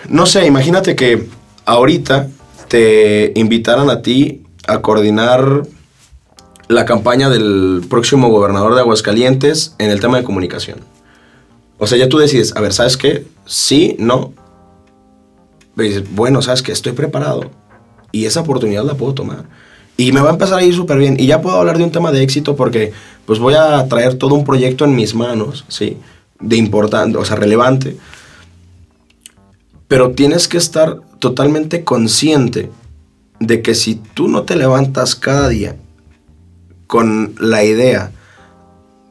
no 0.09 0.27
sé, 0.27 0.47
imagínate 0.47 0.97
que 0.97 1.29
ahorita 1.67 2.29
te 2.71 3.33
invitaran 3.35 3.91
a 3.91 4.01
ti 4.01 4.45
a 4.69 4.81
coordinar 4.81 5.65
la 6.69 6.85
campaña 6.85 7.29
del 7.29 7.83
próximo 7.91 8.29
gobernador 8.29 8.77
de 8.77 8.81
Aguascalientes 8.81 9.75
en 9.79 9.91
el 9.91 9.99
tema 9.99 10.19
de 10.19 10.23
comunicación. 10.23 10.79
O 11.79 11.89
sea, 11.89 11.99
ya 11.99 12.09
tú 12.09 12.19
decides, 12.19 12.55
a 12.57 12.61
ver, 12.61 12.73
¿sabes 12.73 12.97
qué? 12.97 13.27
Sí, 13.45 13.97
no. 13.99 14.33
Pero 15.75 15.89
dices, 15.89 16.05
bueno, 16.13 16.43
¿sabes 16.43 16.63
qué? 16.63 16.71
Estoy 16.71 16.93
preparado 16.93 17.51
y 18.13 18.27
esa 18.27 18.43
oportunidad 18.43 18.85
la 18.85 18.95
puedo 18.95 19.15
tomar. 19.15 19.47
Y 19.97 20.13
me 20.13 20.21
va 20.21 20.29
a 20.29 20.33
empezar 20.35 20.61
a 20.61 20.63
ir 20.63 20.73
súper 20.73 20.99
bien. 20.99 21.17
Y 21.19 21.27
ya 21.27 21.43
puedo 21.43 21.57
hablar 21.57 21.77
de 21.77 21.83
un 21.83 21.91
tema 21.91 22.13
de 22.13 22.23
éxito 22.23 22.55
porque 22.55 22.93
pues 23.27 23.41
voy 23.41 23.55
a 23.55 23.85
traer 23.89 24.15
todo 24.15 24.37
un 24.37 24.45
proyecto 24.45 24.85
en 24.85 24.95
mis 24.95 25.13
manos, 25.13 25.65
¿sí? 25.67 25.99
De 26.39 26.55
importante, 26.55 27.19
o 27.19 27.25
sea, 27.25 27.35
relevante. 27.35 27.97
Pero 29.89 30.13
tienes 30.13 30.47
que 30.47 30.59
estar 30.59 31.01
totalmente 31.21 31.85
consciente 31.85 32.71
de 33.39 33.63
que 33.63 33.75
si 33.75 33.95
tú 33.95 34.29
no 34.29 34.43
te 34.43 34.57
levantas 34.57 35.15
cada 35.15 35.49
día 35.49 35.77
con 36.87 37.35
la 37.39 37.63
idea 37.63 38.11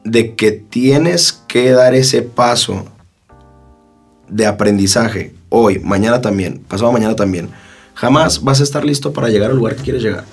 de 0.04 0.34
que 0.34 0.52
tienes 0.52 1.32
que 1.32 1.70
dar 1.70 1.94
ese 1.94 2.22
paso 2.22 2.84
de 4.28 4.46
aprendizaje 4.46 5.34
hoy, 5.48 5.78
mañana 5.78 6.20
también, 6.20 6.58
pasado 6.68 6.92
mañana 6.92 7.16
también, 7.16 7.48
jamás 7.94 8.42
vas 8.42 8.60
a 8.60 8.64
estar 8.64 8.84
listo 8.84 9.12
para 9.12 9.28
llegar 9.28 9.50
al 9.50 9.56
lugar 9.56 9.76
que 9.76 9.82
quieres 9.82 10.02
llegar. 10.02 10.24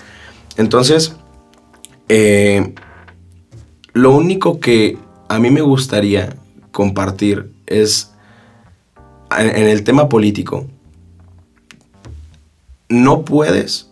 Entonces, 0.57 1.15
eh, 2.09 2.73
lo 3.93 4.15
único 4.15 4.59
que 4.59 4.97
a 5.27 5.39
mí 5.39 5.49
me 5.49 5.61
gustaría 5.61 6.35
compartir 6.71 7.51
es 7.65 8.11
en, 9.37 9.49
en 9.49 9.67
el 9.67 9.83
tema 9.83 10.07
político. 10.09 10.67
No 12.89 13.25
puedes 13.25 13.89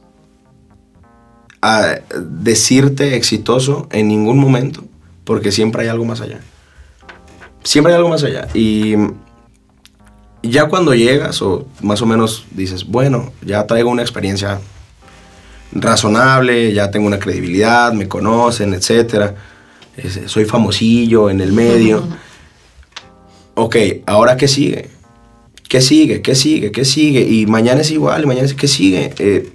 ah, 1.61 1.95
decirte 2.17 3.15
exitoso 3.15 3.87
en 3.91 4.07
ningún 4.07 4.39
momento 4.39 4.83
porque 5.23 5.51
siempre 5.51 5.83
hay 5.83 5.87
algo 5.89 6.05
más 6.05 6.21
allá. 6.21 6.39
Siempre 7.63 7.91
hay 7.91 7.97
algo 7.97 8.09
más 8.09 8.23
allá. 8.23 8.47
Y 8.53 8.95
ya 10.43 10.67
cuando 10.67 10.93
llegas 10.93 11.41
o 11.41 11.67
más 11.81 12.01
o 12.01 12.05
menos 12.05 12.45
dices, 12.51 12.85
bueno, 12.85 13.33
ya 13.41 13.65
traigo 13.65 13.89
una 13.89 14.03
experiencia 14.03 14.59
razonable, 15.71 16.71
ya 16.73 16.91
tengo 16.91 17.07
una 17.07 17.19
credibilidad, 17.19 17.91
me 17.91 18.07
conocen, 18.07 18.73
etc. 18.73 19.33
Soy 20.27 20.45
famosillo 20.45 21.29
en 21.29 21.41
el 21.41 21.51
medio. 21.51 22.07
Ok, 23.55 23.75
¿ahora 24.05 24.37
qué 24.37 24.47
sigue? 24.47 24.89
¿Qué 25.67 25.81
sigue? 25.81 26.21
¿Qué 26.21 26.35
sigue? 26.35 26.71
¿Qué 26.71 26.85
sigue? 26.85 27.21
Y 27.21 27.45
mañana 27.47 27.81
es 27.81 27.91
igual, 27.91 28.23
y 28.23 28.25
mañana 28.27 28.45
es... 28.45 28.53
¿Qué 28.53 28.67
sigue? 28.67 29.13
Eh, 29.17 29.51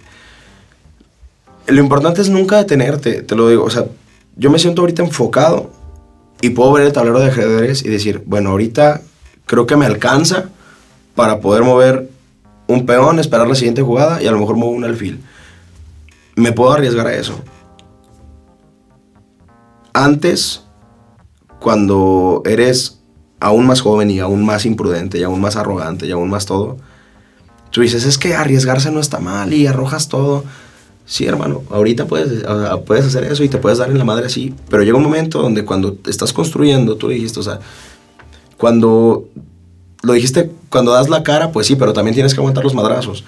lo 1.67 1.81
importante 1.81 2.21
es 2.21 2.29
nunca 2.29 2.59
detenerte, 2.59 3.23
te 3.23 3.37
lo 3.37 3.49
digo. 3.49 3.65
O 3.65 3.71
sea, 3.71 3.87
yo 4.37 4.51
me 4.51 4.59
siento 4.59 4.83
ahorita 4.83 5.03
enfocado 5.03 5.71
y 6.41 6.51
puedo 6.51 6.73
ver 6.73 6.87
el 6.87 6.93
tablero 6.93 7.21
de 7.21 7.29
ajedrez 7.29 7.85
y 7.85 7.89
decir, 7.89 8.23
bueno, 8.27 8.51
ahorita 8.51 9.03
creo 9.47 9.67
que 9.67 9.77
me 9.77 9.87
alcanza 9.87 10.51
para 11.15 11.41
poder 11.41 11.63
mover 11.63 12.09
un 12.67 12.87
peón, 12.87 13.19
esperar 13.19 13.49
la 13.49 13.55
siguiente 13.55 13.83
jugada 13.83 14.23
y 14.23 14.27
a 14.27 14.33
lo 14.33 14.39
mejor 14.39 14.57
muevo 14.57 14.75
un 14.75 14.85
alfil. 14.85 15.21
Me 16.37 16.53
puedo 16.53 16.73
arriesgar 16.73 17.07
a 17.07 17.15
eso. 17.15 17.41
Antes, 19.93 20.63
cuando 21.59 22.43
eres 22.47 23.00
aún 23.41 23.67
más 23.67 23.81
joven 23.81 24.11
y 24.11 24.21
aún 24.21 24.45
más 24.45 24.67
imprudente 24.67 25.19
y 25.19 25.23
aún 25.23 25.41
más 25.41 25.57
arrogante 25.57 26.07
y 26.07 26.13
aún 26.13 26.31
más 26.31 26.47
todo, 26.47 26.77
tú 27.71 27.81
dices, 27.81 28.05
es 28.05 28.19
que 28.19 28.35
arriesgarse 28.35 28.91
no 28.91 29.01
está 29.01 29.19
mal 29.19 29.53
y 29.53 29.67
arrojas 29.67 30.09
todo. 30.09 30.45
Sí, 31.07 31.27
hermano, 31.27 31.63
ahorita 31.71 32.07
puedes, 32.07 32.45
o 32.45 32.63
sea, 32.63 32.77
puedes 32.83 33.05
hacer 33.05 33.25
eso 33.25 33.43
y 33.43 33.49
te 33.49 33.59
puedes 33.59 33.79
dar 33.79 33.91
en 33.91 33.99
la 33.99 34.05
madre 34.05 34.27
así, 34.27 34.55
pero 34.69 34.85
llega 34.85 34.97
un 34.97 35.03
momento 35.03 35.43
donde 35.43 35.65
cuando 35.65 35.97
estás 36.07 36.33
construyendo, 36.33 36.97
tú 36.97 37.09
dijiste, 37.09 37.41
o 37.41 37.43
sea, 37.43 37.59
cuando 38.57 39.27
lo 40.03 40.13
dijiste, 40.13 40.51
cuando 40.69 40.93
das 40.93 41.09
la 41.09 41.23
cara, 41.23 41.51
pues 41.51 41.67
sí, 41.67 41.77
pero 41.77 41.93
también 41.93 42.15
tienes 42.15 42.33
que 42.33 42.41
aguantar 42.41 42.63
los 42.63 42.75
madrazos. 42.75 43.25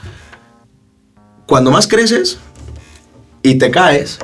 Cuando 1.47 1.71
más 1.71 1.87
creces 1.89 2.39
y 3.43 3.57
te 3.57 3.71
caes, 3.71 4.19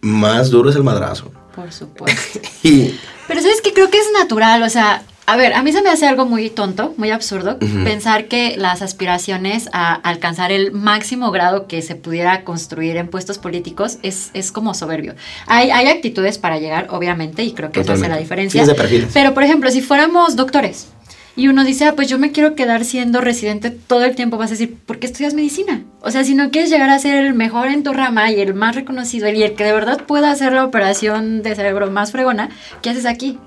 más 0.00 0.50
duro 0.50 0.70
es 0.70 0.76
el 0.76 0.84
madrazo. 0.84 1.30
Por 1.54 1.72
supuesto. 1.72 2.40
Y 2.62 2.94
Pero 3.26 3.40
sabes 3.40 3.60
que 3.62 3.72
creo 3.72 3.90
que 3.90 3.98
es 3.98 4.06
natural, 4.18 4.62
o 4.62 4.68
sea, 4.68 5.04
a 5.28 5.36
ver, 5.36 5.52
a 5.52 5.62
mí 5.62 5.72
se 5.72 5.82
me 5.82 5.90
hace 5.90 6.06
algo 6.06 6.24
muy 6.24 6.48
tonto, 6.48 6.94
muy 6.96 7.10
absurdo, 7.10 7.58
Ujú. 7.60 7.84
pensar 7.84 8.28
que 8.28 8.56
las 8.56 8.80
aspiraciones 8.80 9.68
a 9.74 9.92
alcanzar 9.92 10.52
el 10.52 10.72
máximo 10.72 11.30
grado 11.30 11.66
que 11.66 11.82
se 11.82 11.96
pudiera 11.96 12.44
construir 12.44 12.96
en 12.96 13.08
puestos 13.08 13.36
políticos 13.36 13.98
es, 14.02 14.30
es 14.32 14.52
como 14.52 14.72
soberbio. 14.72 15.14
Hay, 15.46 15.70
hay 15.70 15.88
actitudes 15.88 16.38
para 16.38 16.58
llegar, 16.58 16.86
obviamente, 16.88 17.44
y 17.44 17.52
creo 17.52 17.70
que 17.70 17.80
eso 17.80 17.92
hace 17.92 18.00
la 18.00 18.16
Totalmente. 18.16 18.22
diferencia. 18.24 18.64
Sí, 18.64 18.70
es 18.70 18.74
de 18.74 18.74
perfiles. 18.74 19.10
Pero, 19.12 19.34
por 19.34 19.42
ejemplo, 19.42 19.70
si 19.70 19.82
fuéramos 19.82 20.34
doctores 20.34 20.88
y 21.36 21.48
uno 21.48 21.62
dice, 21.62 21.84
ah, 21.84 21.92
pues 21.94 22.08
yo 22.08 22.18
me 22.18 22.32
quiero 22.32 22.54
quedar 22.54 22.86
siendo 22.86 23.20
residente 23.20 23.70
todo 23.70 24.04
el 24.06 24.16
tiempo, 24.16 24.38
vas 24.38 24.48
a 24.48 24.54
decir, 24.54 24.78
¿por 24.86 24.98
qué 24.98 25.06
estudias 25.08 25.34
medicina? 25.34 25.82
O 26.00 26.10
sea, 26.10 26.24
si 26.24 26.34
no 26.34 26.50
quieres 26.50 26.70
llegar 26.70 26.88
a 26.88 26.98
ser 26.98 27.22
el 27.22 27.34
mejor 27.34 27.68
en 27.68 27.82
tu 27.82 27.92
rama 27.92 28.32
y 28.32 28.40
el 28.40 28.54
más 28.54 28.74
reconocido 28.74 29.28
y 29.28 29.42
el 29.42 29.52
que 29.52 29.64
de 29.64 29.72
verdad 29.74 30.00
pueda 30.06 30.30
hacer 30.30 30.54
la 30.54 30.64
operación 30.64 31.42
de 31.42 31.54
cerebro 31.54 31.90
más 31.90 32.12
fregona, 32.12 32.48
¿qué 32.80 32.88
haces 32.88 33.04
aquí? 33.04 33.38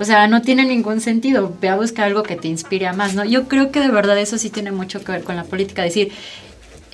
O 0.00 0.04
sea, 0.04 0.26
no 0.28 0.40
tiene 0.40 0.64
ningún 0.64 1.02
sentido. 1.02 1.54
Ve 1.60 1.68
a 1.68 1.76
buscar 1.76 2.06
algo 2.06 2.22
que 2.22 2.34
te 2.34 2.48
inspire 2.48 2.86
a 2.86 2.94
más, 2.94 3.14
¿no? 3.14 3.22
Yo 3.24 3.48
creo 3.48 3.70
que 3.70 3.80
de 3.80 3.90
verdad 3.90 4.18
eso 4.18 4.38
sí 4.38 4.48
tiene 4.48 4.72
mucho 4.72 5.04
que 5.04 5.12
ver 5.12 5.24
con 5.24 5.36
la 5.36 5.44
política. 5.44 5.82
Decir, 5.82 6.10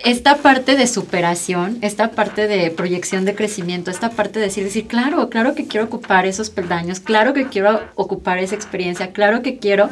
esta 0.05 0.39
parte 0.39 0.77
de 0.77 0.87
superación, 0.89 1.79
esta 1.83 2.11
parte 2.11 2.49
de 2.49 2.71
proyección 2.71 3.25
de 3.25 3.37
crecimiento, 3.37 3.91
esta 3.91 4.11
parte 4.11 4.41
de 4.41 4.47
decir, 4.47 4.65
decir, 4.65 4.89
claro, 4.89 5.31
claro 5.31 5.55
que 5.55 5.67
quiero 5.67 5.87
ocupar 5.87 6.27
esos 6.27 6.51
peldaños, 6.51 7.01
claro 7.01 7.33
que 7.33 7.47
quiero 7.47 7.81
ocupar 7.95 8.39
esa 8.39 8.55
experiencia, 8.55 9.13
claro 9.13 9.41
que 9.41 9.59
quiero, 9.59 9.89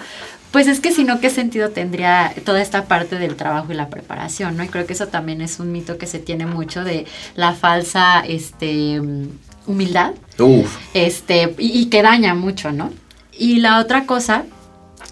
pues 0.50 0.66
es 0.66 0.80
que 0.80 0.92
si 0.92 1.04
no, 1.04 1.20
¿qué 1.20 1.30
sentido 1.30 1.70
tendría 1.70 2.34
toda 2.44 2.60
esta 2.60 2.84
parte 2.84 3.18
del 3.18 3.36
trabajo 3.36 3.72
y 3.72 3.76
la 3.76 3.88
preparación, 3.88 4.56
¿no? 4.56 4.64
Y 4.64 4.68
creo 4.68 4.86
que 4.86 4.92
eso 4.92 5.08
también 5.08 5.40
es 5.40 5.58
un 5.58 5.72
mito 5.72 5.98
que 5.98 6.06
se 6.06 6.18
tiene 6.18 6.46
mucho 6.46 6.84
de 6.84 7.06
la 7.34 7.54
falsa, 7.54 8.24
este, 8.26 9.00
humildad, 9.66 10.14
Uf. 10.38 10.76
este, 10.94 11.54
y, 11.58 11.80
y 11.80 11.86
que 11.86 12.02
daña 12.02 12.34
mucho, 12.34 12.72
¿no? 12.72 12.92
Y 13.38 13.60
la 13.60 13.80
otra 13.80 14.06
cosa 14.06 14.44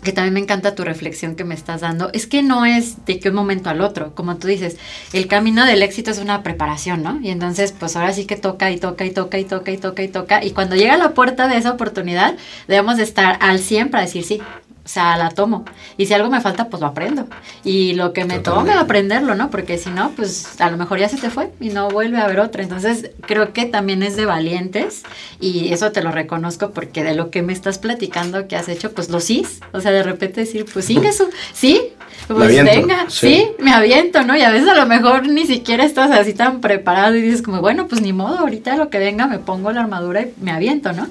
que 0.03 0.13
también 0.13 0.35
me 0.35 0.41
encanta 0.41 0.75
tu 0.75 0.83
reflexión 0.85 1.37
que 1.37 1.45
me 1.45 1.55
estás 1.55 1.81
dando, 1.81 2.11
es 2.13 2.27
que 2.27 2.43
no 2.43 2.65
es 2.65 3.05
de 3.07 3.21
que 3.21 3.29
un 3.29 3.37
momento 3.37 3.71
al 3.71 3.81
otro, 3.81 4.15
como 4.15 4.37
tú 4.37 4.49
dices, 4.49 4.77
el 5.13 5.29
camino 5.29 5.65
del 5.65 5.83
éxito 5.83 6.11
es 6.11 6.19
una 6.19 6.43
preparación, 6.43 7.03
¿no? 7.03 7.21
Y 7.23 7.31
entonces, 7.31 7.73
pues 7.73 7.95
ahora 7.95 8.13
sí 8.13 8.27
que 8.27 8.37
toca 8.37 8.71
y 8.71 8.79
toca 8.79 9.05
y 9.05 9.11
toca 9.11 9.39
y 9.39 9.45
toca 9.45 9.71
y 9.71 9.77
toca 9.77 10.03
y 10.03 10.09
toca, 10.09 10.45
y 10.45 10.51
cuando 10.51 10.75
llega 10.75 10.97
la 10.97 11.15
puerta 11.15 11.47
de 11.47 11.57
esa 11.57 11.71
oportunidad, 11.71 12.37
debemos 12.67 12.97
de 12.97 13.05
estar 13.05 13.39
al 13.41 13.61
100 13.61 13.91
para 13.91 14.05
decir 14.05 14.25
sí. 14.25 14.43
O 14.85 14.89
sea, 14.89 15.17
la 15.17 15.31
tomo. 15.31 15.65
Y 15.97 16.07
si 16.07 16.15
algo 16.15 16.29
me 16.29 16.41
falta, 16.41 16.69
pues 16.69 16.81
lo 16.81 16.89
aprendo. 16.89 17.27
Y 17.63 17.95
lo 17.95 18.13
que 18.13 18.25
me 18.25 18.41
tome, 18.41 18.73
aprenderlo, 18.73 19.37
¿no? 19.37 19.49
Porque 19.49 19.79
si 19.79 19.91
no, 19.91 20.11
pues 20.11 20.61
a 20.61 20.71
lo 20.71 20.77
mejor 20.77 20.99
ya 20.99 21.09
se 21.09 21.19
te 21.19 21.31
fue 21.31 21.51
y 21.61 21.69
no 21.69 21.89
vuelve 21.89 22.19
a 22.19 22.25
haber 22.25 22.41
otra. 22.41 22.65
Entonces, 22.65 23.13
creo 23.21 23.53
que 23.53 23.67
también 23.67 24.03
es 24.03 24.17
de 24.17 24.27
valientes 24.27 25.05
y 25.39 25.73
eso 25.73 25.93
te 25.93 26.03
lo 26.03 26.11
reconozco 26.11 26.73
porque 26.73 27.05
de 27.05 27.15
lo 27.15 27.31
que 27.31 27.43
me 27.43 27.53
estás 27.53 27.79
platicando 27.79 28.49
que 28.49 28.57
has 28.57 28.69
hecho, 28.69 28.93
pues 28.93 29.09
lo 29.09 29.21
sí. 29.21 29.47
O 29.73 29.81
sea, 29.81 29.93
de 29.93 30.03
repente 30.03 30.41
decir, 30.41 30.67
pues 30.73 30.85
sí, 30.85 31.01
eso, 31.05 31.29
sí, 31.53 31.93
pues 32.27 32.43
aviento, 32.43 32.73
venga, 32.73 33.05
sí. 33.09 33.29
sí. 33.29 33.51
me 33.61 33.73
aviento, 33.73 34.25
¿no? 34.25 34.37
Y 34.37 34.43
a 34.43 34.51
veces 34.51 34.69
a 34.69 34.75
lo 34.75 34.87
mejor 34.87 35.29
ni 35.29 35.47
siquiera 35.47 35.85
estás 35.85 36.11
así 36.11 36.35
tan 36.35 36.61
preparado 36.61 37.15
y 37.15 37.23
dices 37.23 37.43
como, 37.43 37.61
bueno, 37.61 37.87
pues 37.87 38.01
ni 38.01 38.13
modo, 38.13 38.39
ahorita 38.39 38.77
lo 38.77 38.91
que 38.91 38.99
venga 38.99 39.29
me 39.29 39.39
pongo 39.39 39.71
la 39.71 39.81
armadura 39.81 40.23
y 40.23 40.33
me 40.41 40.51
aviento, 40.51 40.93
¿no? 40.93 41.07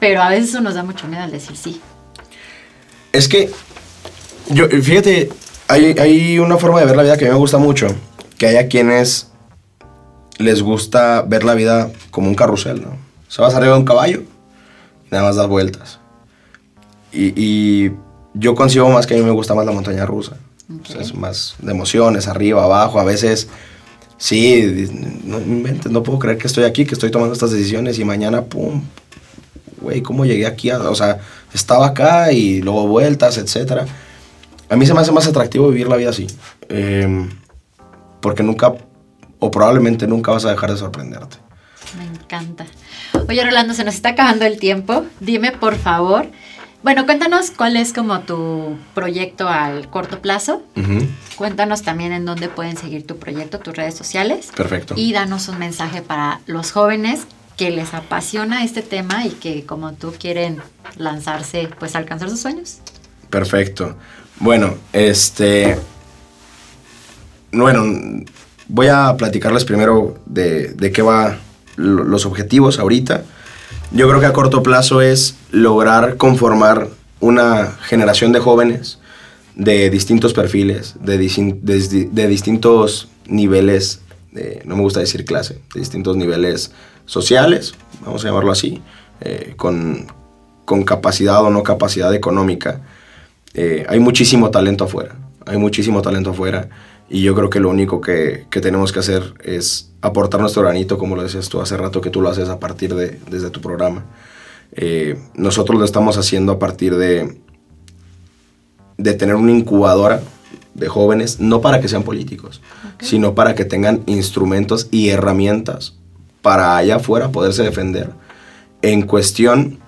Pero 0.00 0.22
a 0.22 0.28
veces 0.28 0.50
eso 0.50 0.60
nos 0.60 0.74
da 0.74 0.82
mucho 0.82 1.06
miedo 1.06 1.22
al 1.22 1.30
decir 1.30 1.56
sí. 1.56 1.80
Es 3.12 3.28
que, 3.28 3.50
yo, 4.50 4.68
fíjate, 4.68 5.30
hay, 5.68 5.94
hay 5.98 6.38
una 6.38 6.56
forma 6.58 6.80
de 6.80 6.86
ver 6.86 6.96
la 6.96 7.02
vida 7.02 7.16
que 7.16 7.26
a 7.26 7.28
mí 7.28 7.32
me 7.32 7.38
gusta 7.38 7.58
mucho, 7.58 7.88
que 8.38 8.46
hay 8.46 8.56
a 8.56 8.68
quienes 8.68 9.28
les 10.38 10.62
gusta 10.62 11.22
ver 11.22 11.44
la 11.44 11.54
vida 11.54 11.90
como 12.10 12.28
un 12.28 12.34
carrusel, 12.34 12.82
¿no? 12.82 12.88
O 12.88 13.30
sea, 13.30 13.44
vas 13.44 13.54
arriba 13.54 13.74
de 13.74 13.78
un 13.80 13.86
caballo 13.86 14.22
nada 15.12 15.24
más 15.24 15.36
das 15.36 15.46
vueltas. 15.46 16.00
Y, 17.12 17.32
y 17.36 17.92
yo 18.34 18.54
consigo 18.54 18.88
más 18.88 19.06
que 19.06 19.14
a 19.14 19.18
mí 19.18 19.22
me 19.22 19.30
gusta 19.30 19.54
más 19.54 19.66
la 19.66 19.72
montaña 19.72 20.06
rusa. 20.06 20.38
O 20.82 20.86
sea, 20.86 21.02
es 21.02 21.14
más 21.14 21.54
de 21.60 21.70
emociones, 21.70 22.26
arriba, 22.26 22.64
abajo, 22.64 22.98
a 22.98 23.04
veces... 23.04 23.48
Sí, 24.16 24.88
no 25.24 25.40
inventes, 25.40 25.90
no 25.90 26.04
puedo 26.04 26.20
creer 26.20 26.38
que 26.38 26.46
estoy 26.46 26.62
aquí, 26.62 26.84
que 26.84 26.94
estoy 26.94 27.10
tomando 27.10 27.32
estas 27.32 27.50
decisiones 27.50 27.98
y 27.98 28.04
mañana, 28.04 28.42
pum, 28.42 28.80
güey, 29.82 30.02
¿cómo 30.02 30.24
llegué 30.24 30.46
aquí? 30.46 30.70
o 30.70 30.94
sea, 30.94 31.18
estaba 31.52 31.86
acá 31.86 32.32
y 32.32 32.62
luego 32.62 32.86
vueltas, 32.86 33.36
etcétera. 33.38 33.84
A 34.68 34.76
mí 34.76 34.86
se 34.86 34.94
me 34.94 35.00
hace 35.00 35.12
más 35.12 35.26
atractivo 35.26 35.68
vivir 35.68 35.88
la 35.88 35.96
vida 35.96 36.10
así. 36.10 36.26
Em, 36.68 37.28
porque 38.20 38.42
nunca, 38.42 38.72
o 39.38 39.50
probablemente 39.50 40.06
nunca 40.06 40.32
vas 40.32 40.44
a 40.46 40.50
dejar 40.50 40.70
de 40.70 40.78
sorprenderte. 40.78 41.36
Me 41.98 42.04
encanta. 42.04 42.64
Oye, 43.28 43.44
Rolando, 43.44 43.74
se 43.74 43.84
nos 43.84 43.94
está 43.94 44.10
acabando 44.10 44.46
el 44.46 44.58
tiempo. 44.58 45.04
Dime, 45.20 45.52
por 45.52 45.76
favor, 45.76 46.26
bueno, 46.82 47.06
cuéntanos 47.06 47.52
cuál 47.52 47.76
es 47.76 47.92
como 47.92 48.20
tu 48.20 48.76
proyecto 48.92 49.48
al 49.48 49.88
corto 49.88 50.20
plazo. 50.20 50.62
Cuéntanos 51.36 51.82
también 51.82 52.12
en 52.12 52.24
dónde 52.24 52.48
pueden 52.48 52.76
seguir 52.76 53.06
tu 53.06 53.18
proyecto, 53.18 53.60
tus 53.60 53.76
redes 53.76 53.94
sociales. 53.94 54.50
Perfecto. 54.56 54.94
Y 54.96 55.12
danos 55.12 55.48
un 55.48 55.58
mensaje 55.58 56.02
para 56.02 56.40
los 56.46 56.72
jóvenes 56.72 57.26
que 57.62 57.70
les 57.70 57.94
apasiona 57.94 58.64
este 58.64 58.82
tema 58.82 59.24
y 59.24 59.30
que 59.30 59.64
como 59.64 59.92
tú 59.92 60.12
quieren 60.18 60.60
lanzarse, 60.96 61.68
pues 61.78 61.94
alcanzar 61.94 62.28
sus 62.28 62.40
sueños. 62.40 62.78
Perfecto. 63.30 63.94
Bueno, 64.40 64.74
este... 64.92 65.78
Bueno, 67.52 67.84
voy 68.66 68.88
a 68.88 69.16
platicarles 69.16 69.64
primero 69.64 70.18
de, 70.26 70.72
de 70.72 70.90
qué 70.90 71.02
va 71.02 71.38
los 71.76 72.26
objetivos 72.26 72.80
ahorita. 72.80 73.22
Yo 73.92 74.08
creo 74.08 74.18
que 74.18 74.26
a 74.26 74.32
corto 74.32 74.64
plazo 74.64 75.00
es 75.00 75.36
lograr 75.52 76.16
conformar 76.16 76.88
una 77.20 77.76
generación 77.82 78.32
de 78.32 78.40
jóvenes 78.40 78.98
de 79.54 79.88
distintos 79.88 80.32
perfiles, 80.32 80.96
de, 81.00 81.16
de, 81.16 82.26
distintos 82.26 83.08
niveles, 83.26 84.00
no 84.64 84.74
me 84.74 84.82
gusta 84.82 84.98
decir 84.98 85.24
clase, 85.24 85.60
de 85.74 85.78
distintos 85.78 86.16
niveles 86.16 86.72
sociales, 87.12 87.74
vamos 88.02 88.24
a 88.24 88.28
llamarlo 88.28 88.50
así, 88.50 88.80
eh, 89.20 89.52
con, 89.56 90.06
con, 90.64 90.82
capacidad 90.82 91.44
o 91.44 91.50
no 91.50 91.62
capacidad 91.62 92.12
económica. 92.14 92.80
Eh, 93.52 93.84
hay 93.86 94.00
muchísimo 94.00 94.50
talento 94.50 94.84
afuera, 94.84 95.14
hay 95.44 95.58
muchísimo 95.58 96.00
talento 96.00 96.30
afuera 96.30 96.70
y 97.10 97.20
yo 97.20 97.34
creo 97.34 97.50
que 97.50 97.60
lo 97.60 97.68
único 97.68 98.00
que, 98.00 98.46
que, 98.48 98.62
tenemos 98.62 98.92
que 98.92 99.00
hacer 99.00 99.34
es 99.44 99.92
aportar 100.00 100.40
nuestro 100.40 100.62
granito, 100.62 100.96
como 100.96 101.14
lo 101.14 101.22
decías 101.22 101.50
tú 101.50 101.60
hace 101.60 101.76
rato, 101.76 102.00
que 102.00 102.08
tú 102.08 102.22
lo 102.22 102.30
haces 102.30 102.48
a 102.48 102.58
partir 102.58 102.94
de, 102.94 103.20
desde 103.30 103.50
tu 103.50 103.60
programa. 103.60 104.06
Eh, 104.74 105.18
nosotros 105.34 105.78
lo 105.78 105.84
estamos 105.84 106.16
haciendo 106.16 106.52
a 106.52 106.58
partir 106.58 106.96
de, 106.96 107.38
de 108.96 109.12
tener 109.12 109.34
una 109.34 109.52
incubadora 109.52 110.22
de 110.72 110.88
jóvenes, 110.88 111.40
no 111.40 111.60
para 111.60 111.82
que 111.82 111.88
sean 111.88 112.04
políticos, 112.04 112.62
sino 113.00 113.34
para 113.34 113.54
que 113.54 113.66
tengan 113.66 114.02
instrumentos 114.06 114.88
y 114.90 115.10
herramientas 115.10 115.98
para 116.42 116.76
allá 116.76 116.96
afuera 116.96 117.30
poderse 117.30 117.62
defender 117.62 118.10
en 118.82 119.02
cuestión 119.02 119.78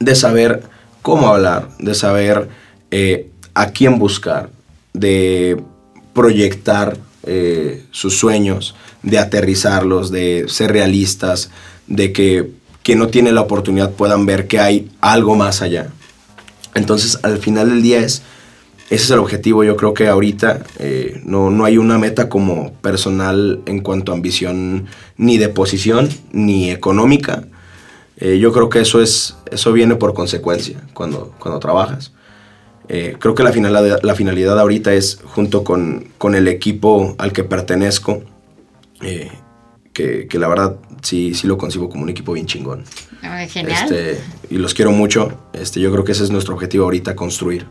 de 0.00 0.14
saber 0.14 0.62
cómo 1.02 1.28
hablar, 1.28 1.68
de 1.78 1.94
saber 1.94 2.48
eh, 2.90 3.30
a 3.54 3.70
quién 3.70 3.98
buscar, 3.98 4.50
de 4.92 5.62
proyectar 6.12 6.96
eh, 7.24 7.84
sus 7.90 8.18
sueños, 8.18 8.74
de 9.02 9.18
aterrizarlos, 9.18 10.10
de 10.10 10.46
ser 10.48 10.72
realistas, 10.72 11.50
de 11.86 12.12
que 12.12 12.50
quien 12.82 12.98
no 12.98 13.08
tiene 13.08 13.32
la 13.32 13.40
oportunidad 13.42 13.92
puedan 13.92 14.26
ver 14.26 14.46
que 14.46 14.60
hay 14.60 14.90
algo 15.00 15.36
más 15.36 15.62
allá. 15.62 15.88
Entonces, 16.74 17.18
al 17.22 17.38
final 17.38 17.70
del 17.70 17.82
día 17.82 18.00
es, 18.00 18.22
ese 18.90 19.04
es 19.04 19.10
el 19.10 19.18
objetivo. 19.18 19.64
Yo 19.64 19.76
creo 19.76 19.94
que 19.94 20.08
ahorita 20.08 20.62
eh, 20.78 21.20
no, 21.24 21.50
no, 21.50 21.64
hay 21.64 21.78
una 21.78 21.98
meta 21.98 22.28
como 22.28 22.72
personal 22.74 23.62
en 23.66 23.80
cuanto 23.80 24.12
a 24.12 24.14
ambición 24.14 24.86
ni 25.16 25.38
de 25.38 25.48
posición 25.48 26.08
ni 26.32 26.70
económica. 26.70 27.44
Eh, 28.18 28.38
yo 28.38 28.52
creo 28.52 28.68
que 28.68 28.80
eso, 28.80 29.00
es, 29.00 29.36
eso 29.50 29.72
viene 29.72 29.96
por 29.96 30.12
consecuencia 30.12 30.82
cuando, 30.92 31.34
cuando 31.38 31.58
trabajas. 31.60 32.12
Eh, 32.88 33.16
creo 33.18 33.34
que 33.34 33.42
la 33.42 33.52
finalidad, 33.52 34.00
la 34.02 34.14
finalidad 34.14 34.60
ahorita 34.60 34.92
es, 34.92 35.18
junto 35.24 35.64
con, 35.64 36.08
con 36.18 36.34
el 36.34 36.46
equipo 36.46 37.14
al 37.18 37.32
que 37.32 37.42
pertenezco, 37.42 38.22
que, 39.92 40.26
que, 40.28 40.38
la 40.38 40.48
verdad 40.48 40.76
sí, 41.02 41.34
sí 41.34 41.46
lo 41.46 41.56
concibo 41.56 41.88
como 41.88 42.02
un 42.02 42.10
equipo 42.10 42.32
bien 42.32 42.46
chingón. 42.46 42.84
genial. 43.48 43.84
Este, 43.84 44.20
y 44.50 44.58
los 44.58 44.74
quiero 44.74 44.92
mucho. 44.92 45.32
Este, 45.52 45.80
yo 45.80 45.90
creo 45.90 46.04
que 46.04 46.12
ese 46.12 46.24
es 46.24 46.30
nuestro 46.30 46.54
objetivo 46.54 46.84
ahorita, 46.84 47.16
construir. 47.16 47.66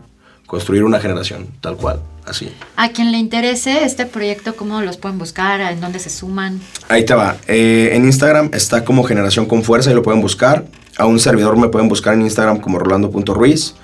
Construir 0.46 0.84
una 0.84 1.00
generación, 1.00 1.48
tal 1.60 1.76
cual, 1.76 2.00
así. 2.26 2.52
A 2.76 2.90
quien 2.90 3.12
le 3.12 3.18
interese 3.18 3.84
este 3.84 4.06
proyecto, 4.06 4.54
¿cómo 4.56 4.80
los 4.82 4.96
pueden 4.96 5.18
buscar? 5.18 5.60
¿En 5.60 5.80
dónde 5.80 5.98
se 5.98 6.10
suman? 6.10 6.60
Ahí 6.88 7.04
te 7.04 7.14
va. 7.14 7.36
Eh, 7.48 7.90
en 7.92 8.04
Instagram 8.04 8.50
está 8.52 8.84
como 8.84 9.04
Generación 9.04 9.46
con 9.46 9.62
Fuerza 9.62 9.90
y 9.90 9.94
lo 9.94 10.02
pueden 10.02 10.20
buscar. 10.20 10.66
A 10.98 11.06
un 11.06 11.18
servidor 11.18 11.56
me 11.56 11.68
pueden 11.68 11.88
buscar 11.88 12.14
en 12.14 12.22
Instagram 12.22 12.60
como 12.60 12.78
rolando.ruiz. 12.78 13.74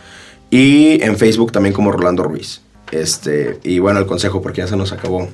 Y 0.50 1.02
en 1.02 1.16
Facebook 1.16 1.52
también 1.52 1.72
como 1.72 1.92
Rolando 1.92 2.24
Ruiz. 2.24 2.60
Este, 2.90 3.60
y 3.62 3.78
bueno, 3.78 4.00
el 4.00 4.06
consejo, 4.06 4.42
porque 4.42 4.62
ya 4.62 4.66
se 4.66 4.76
nos 4.76 4.92
acabó. 4.92 5.28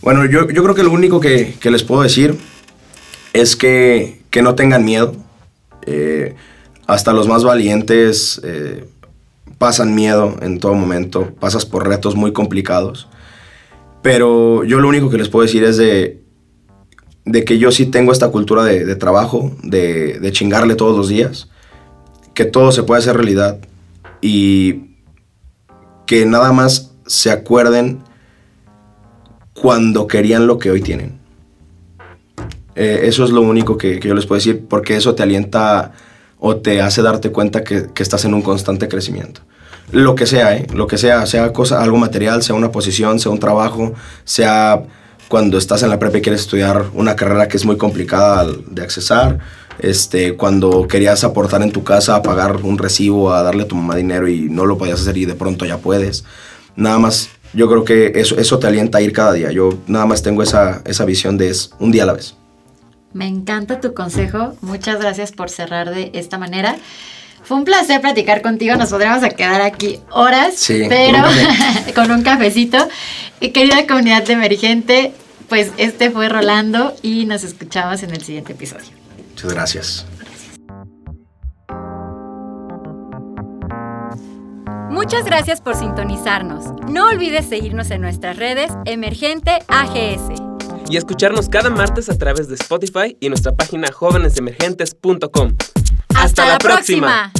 Bueno, 0.00 0.26
yo, 0.26 0.48
yo 0.50 0.62
creo 0.64 0.74
que 0.74 0.82
lo 0.82 0.90
único 0.90 1.20
que, 1.20 1.54
que, 1.60 1.70
les 1.70 1.84
puedo 1.84 2.02
decir 2.02 2.36
es 3.32 3.54
que, 3.54 4.20
que 4.30 4.42
no 4.42 4.56
tengan 4.56 4.84
miedo. 4.84 5.14
Eh, 5.86 6.34
hasta 6.88 7.12
los 7.12 7.28
más 7.28 7.44
valientes 7.44 8.40
eh, 8.42 8.84
pasan 9.62 9.94
miedo 9.94 10.34
en 10.42 10.58
todo 10.58 10.74
momento, 10.74 11.36
pasas 11.38 11.64
por 11.64 11.86
retos 11.86 12.16
muy 12.16 12.32
complicados. 12.32 13.06
Pero 14.02 14.64
yo 14.64 14.80
lo 14.80 14.88
único 14.88 15.08
que 15.08 15.18
les 15.18 15.28
puedo 15.28 15.44
decir 15.44 15.62
es 15.62 15.76
de, 15.76 16.20
de 17.24 17.44
que 17.44 17.58
yo 17.58 17.70
sí 17.70 17.86
tengo 17.86 18.10
esta 18.10 18.32
cultura 18.32 18.64
de, 18.64 18.96
trabajo, 18.96 19.52
de, 19.62 20.18
de 20.18 20.32
chingarle 20.32 20.74
todos 20.74 20.96
los 20.96 21.08
días, 21.08 21.48
que 22.34 22.44
todo 22.44 22.72
se 22.72 22.82
puede 22.82 22.98
hacer 22.98 23.14
realidad 23.14 23.60
y 24.20 24.96
que 26.06 26.26
nada 26.26 26.50
más 26.50 26.96
se 27.06 27.30
acuerden 27.30 28.02
cuando 29.54 30.08
querían 30.08 30.48
lo 30.48 30.58
que 30.58 30.72
hoy 30.72 30.80
tienen. 30.80 31.20
Eh, 32.74 33.02
eso 33.04 33.22
es 33.22 33.30
lo 33.30 33.42
único 33.42 33.78
que, 33.78 34.00
yo 34.00 34.12
les 34.16 34.26
puedo 34.26 34.40
decir, 34.40 34.66
porque 34.68 34.96
eso 34.96 35.14
te 35.14 35.22
alienta 35.22 35.92
o 36.40 36.56
te 36.56 36.82
hace 36.82 37.00
darte 37.00 37.30
cuenta 37.30 37.62
que, 37.62 37.86
estás 37.96 38.24
en 38.24 38.34
un 38.34 38.42
constante 38.42 38.88
crecimiento. 38.88 39.42
Lo 39.90 40.14
que 40.14 40.26
sea, 40.26 40.56
¿eh? 40.56 40.66
lo 40.72 40.86
que 40.86 40.96
sea, 40.96 41.26
sea 41.26 41.52
cosa, 41.52 41.82
algo 41.82 41.98
material, 41.98 42.42
sea 42.42 42.54
una 42.54 42.72
posición, 42.72 43.18
sea 43.18 43.30
un 43.30 43.38
trabajo, 43.38 43.92
sea 44.24 44.82
cuando 45.28 45.58
estás 45.58 45.82
en 45.82 45.90
la 45.90 45.98
prepa 45.98 46.18
y 46.18 46.22
quieres 46.22 46.42
estudiar 46.42 46.86
una 46.94 47.16
carrera 47.16 47.48
que 47.48 47.56
es 47.56 47.64
muy 47.64 47.76
complicada 47.76 48.46
de 48.66 48.82
accesar, 48.82 49.38
este, 49.78 50.36
cuando 50.36 50.86
querías 50.86 51.24
aportar 51.24 51.62
en 51.62 51.72
tu 51.72 51.84
casa 51.84 52.16
a 52.16 52.22
pagar 52.22 52.56
un 52.62 52.78
recibo, 52.78 53.32
a 53.32 53.42
darle 53.42 53.64
a 53.64 53.68
tu 53.68 53.74
mamá 53.74 53.96
dinero 53.96 54.28
y 54.28 54.48
no 54.50 54.66
lo 54.66 54.78
podías 54.78 55.00
hacer 55.00 55.16
y 55.16 55.24
de 55.24 55.34
pronto 55.34 55.64
ya 55.64 55.78
puedes. 55.78 56.24
Nada 56.76 56.98
más, 56.98 57.30
yo 57.54 57.68
creo 57.68 57.84
que 57.84 58.12
eso, 58.14 58.38
eso 58.38 58.58
te 58.58 58.66
alienta 58.66 58.98
a 58.98 59.00
ir 59.00 59.12
cada 59.12 59.32
día. 59.32 59.50
Yo 59.52 59.78
nada 59.86 60.06
más 60.06 60.22
tengo 60.22 60.42
esa, 60.42 60.82
esa 60.84 61.04
visión 61.04 61.36
de 61.38 61.48
es 61.48 61.70
un 61.78 61.92
día 61.92 62.04
a 62.04 62.06
la 62.06 62.12
vez. 62.14 62.34
Me 63.12 63.26
encanta 63.26 63.80
tu 63.80 63.92
consejo. 63.94 64.54
Muchas 64.62 65.00
gracias 65.00 65.32
por 65.32 65.50
cerrar 65.50 65.94
de 65.94 66.10
esta 66.14 66.38
manera. 66.38 66.76
Fue 67.42 67.56
un 67.56 67.64
placer 67.64 68.00
platicar 68.00 68.42
contigo. 68.42 68.76
Nos 68.76 68.90
podríamos 68.90 69.22
quedar 69.34 69.62
aquí 69.62 69.98
horas, 70.10 70.64
pero 70.88 71.18
con 71.94 72.10
un, 72.10 72.22
cafecito. 72.22 72.78
Y 73.40 73.50
querida 73.50 73.86
comunidad 73.86 74.22
de 74.22 74.34
emergente, 74.34 75.12
pues 75.48 75.72
este 75.76 76.10
fue 76.10 76.28
Rolando 76.28 76.94
y 77.02 77.24
nos 77.26 77.42
escuchamos 77.42 78.02
en 78.02 78.10
el 78.10 78.22
siguiente 78.22 78.52
episodio. 78.52 78.86
Muchas 79.30 79.52
gracias. 79.52 80.06
Muchas 84.90 85.24
gracias 85.24 85.60
por 85.60 85.74
sintonizarnos. 85.74 86.66
No 86.88 87.08
olvides 87.08 87.46
seguirnos 87.46 87.90
en 87.90 88.02
nuestras 88.02 88.36
redes 88.36 88.70
Emergente 88.84 89.58
AGS. 89.66 90.40
Y 90.88 90.96
escucharnos 90.96 91.48
cada 91.48 91.70
martes 91.70 92.08
a 92.08 92.16
través 92.16 92.48
de 92.48 92.54
Spotify 92.54 93.16
y 93.18 93.28
nuestra 93.28 93.52
página 93.52 93.90
jóvenesemergentes.com. 93.90 95.56
¡Hasta, 96.22 96.46
la 96.46 96.58
próxima. 96.58 97.32